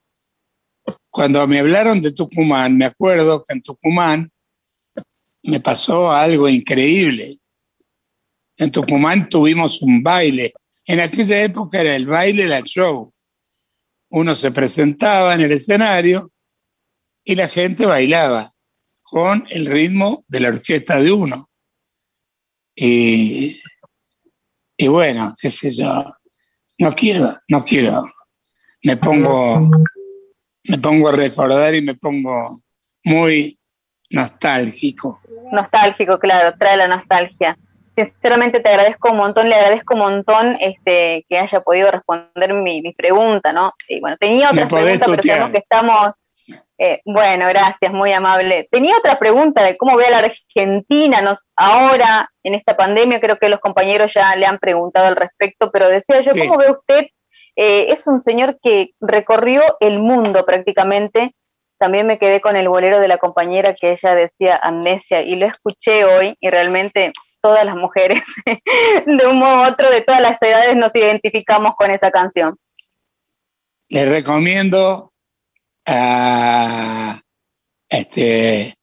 [1.10, 4.32] Cuando me hablaron de Tucumán, me acuerdo que en Tucumán
[5.44, 7.39] me pasó algo increíble.
[8.60, 10.54] En Tucumán tuvimos un baile.
[10.86, 13.10] En aquella época era el baile, la show.
[14.10, 16.30] Uno se presentaba en el escenario
[17.24, 18.52] y la gente bailaba
[19.02, 21.50] con el ritmo de la orquesta de uno.
[22.76, 23.62] Y,
[24.88, 26.06] bueno, qué sé yo,
[26.80, 28.04] no quiero, no quiero.
[28.84, 29.70] Me pongo,
[30.66, 32.62] me pongo a recordar y me pongo
[33.06, 33.58] muy
[34.10, 35.22] nostálgico.
[35.54, 37.58] Nostálgico, claro, trae la nostalgia.
[37.96, 42.82] Sinceramente te agradezco un montón, le agradezco un montón este, que haya podido responder mi,
[42.82, 43.74] mi pregunta, ¿no?
[43.88, 46.12] Y bueno, tenía otra pregunta, pero sabemos que estamos,
[46.78, 48.68] eh, bueno, gracias, muy amable.
[48.72, 53.38] Tenía otra pregunta de cómo ve a la Argentina nos, ahora en esta pandemia, creo
[53.38, 57.08] que los compañeros ya le han preguntado al respecto, pero decía yo, ¿cómo ve usted?
[57.62, 61.36] Eh, es un señor que recorrió el mundo prácticamente.
[61.78, 65.46] También me quedé con el bolero de la compañera que ella decía amnesia y lo
[65.46, 67.12] escuché hoy y realmente
[67.42, 68.22] todas las mujeres,
[69.06, 72.58] de un modo u otro, de todas las edades, nos identificamos con esa canción.
[73.90, 75.14] Le recomiendo
[75.86, 77.22] a,
[77.90, 78.78] este,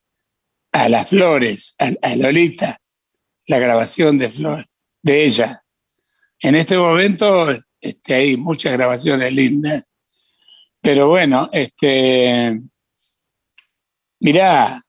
[0.72, 2.78] a las flores, a, Lolita,
[3.46, 4.66] la grabación de Flor,
[5.02, 5.62] de ella.
[6.40, 7.48] En este momento
[7.80, 9.86] este, hay muchas grabaciones lindas,
[10.80, 12.60] pero bueno, este,
[14.20, 14.82] mirá,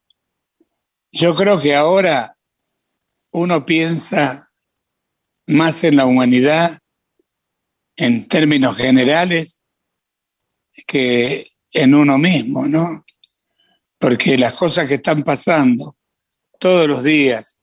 [1.11, 2.33] yo creo que ahora
[3.37, 4.51] uno piensa
[5.45, 6.79] más en la humanidad
[7.95, 9.61] en términos generales
[10.87, 13.05] que en uno mismo, ¿no?
[13.99, 15.97] Porque las cosas que están pasando
[16.59, 17.59] todos los días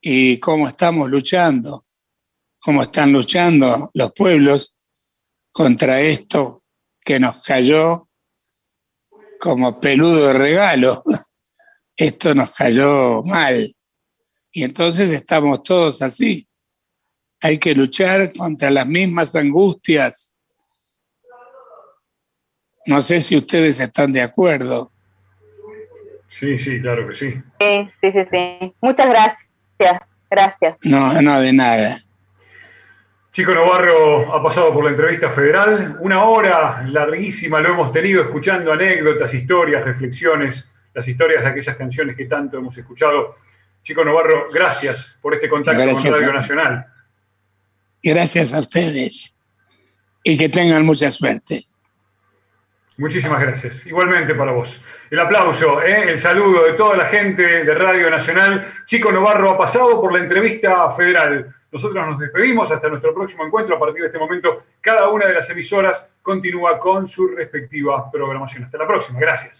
[0.00, 1.84] y cómo estamos luchando,
[2.60, 4.76] cómo están luchando los pueblos
[5.50, 6.62] contra esto
[7.04, 8.08] que nos cayó
[9.40, 11.02] como peludo regalo.
[11.96, 13.74] Esto nos cayó mal.
[14.52, 16.46] Y entonces estamos todos así.
[17.40, 20.32] Hay que luchar contra las mismas angustias
[22.86, 24.90] no sé si ustedes están de acuerdo.
[26.28, 27.34] Sí, sí, claro que sí.
[27.60, 28.74] Sí, sí, sí, sí.
[28.80, 30.12] Muchas gracias.
[30.30, 30.76] Gracias.
[30.82, 31.98] No, no, de nada.
[33.32, 35.98] Chico Navarro ha pasado por la entrevista federal.
[36.00, 42.16] Una hora larguísima lo hemos tenido escuchando anécdotas, historias, reflexiones, las historias de aquellas canciones
[42.16, 43.36] que tanto hemos escuchado.
[43.82, 46.86] Chico Navarro, gracias por este contacto con Radio Nacional.
[48.02, 49.34] Gracias a ustedes
[50.22, 51.64] y que tengan mucha suerte.
[52.98, 53.86] Muchísimas gracias.
[53.86, 54.80] Igualmente para vos.
[55.10, 56.04] El aplauso, ¿eh?
[56.10, 58.72] el saludo de toda la gente de Radio Nacional.
[58.86, 61.54] Chico Navarro ha pasado por la entrevista federal.
[61.72, 63.76] Nosotros nos despedimos hasta nuestro próximo encuentro.
[63.76, 68.64] A partir de este momento, cada una de las emisoras continúa con su respectiva programación.
[68.64, 69.18] Hasta la próxima.
[69.18, 69.50] Gracias.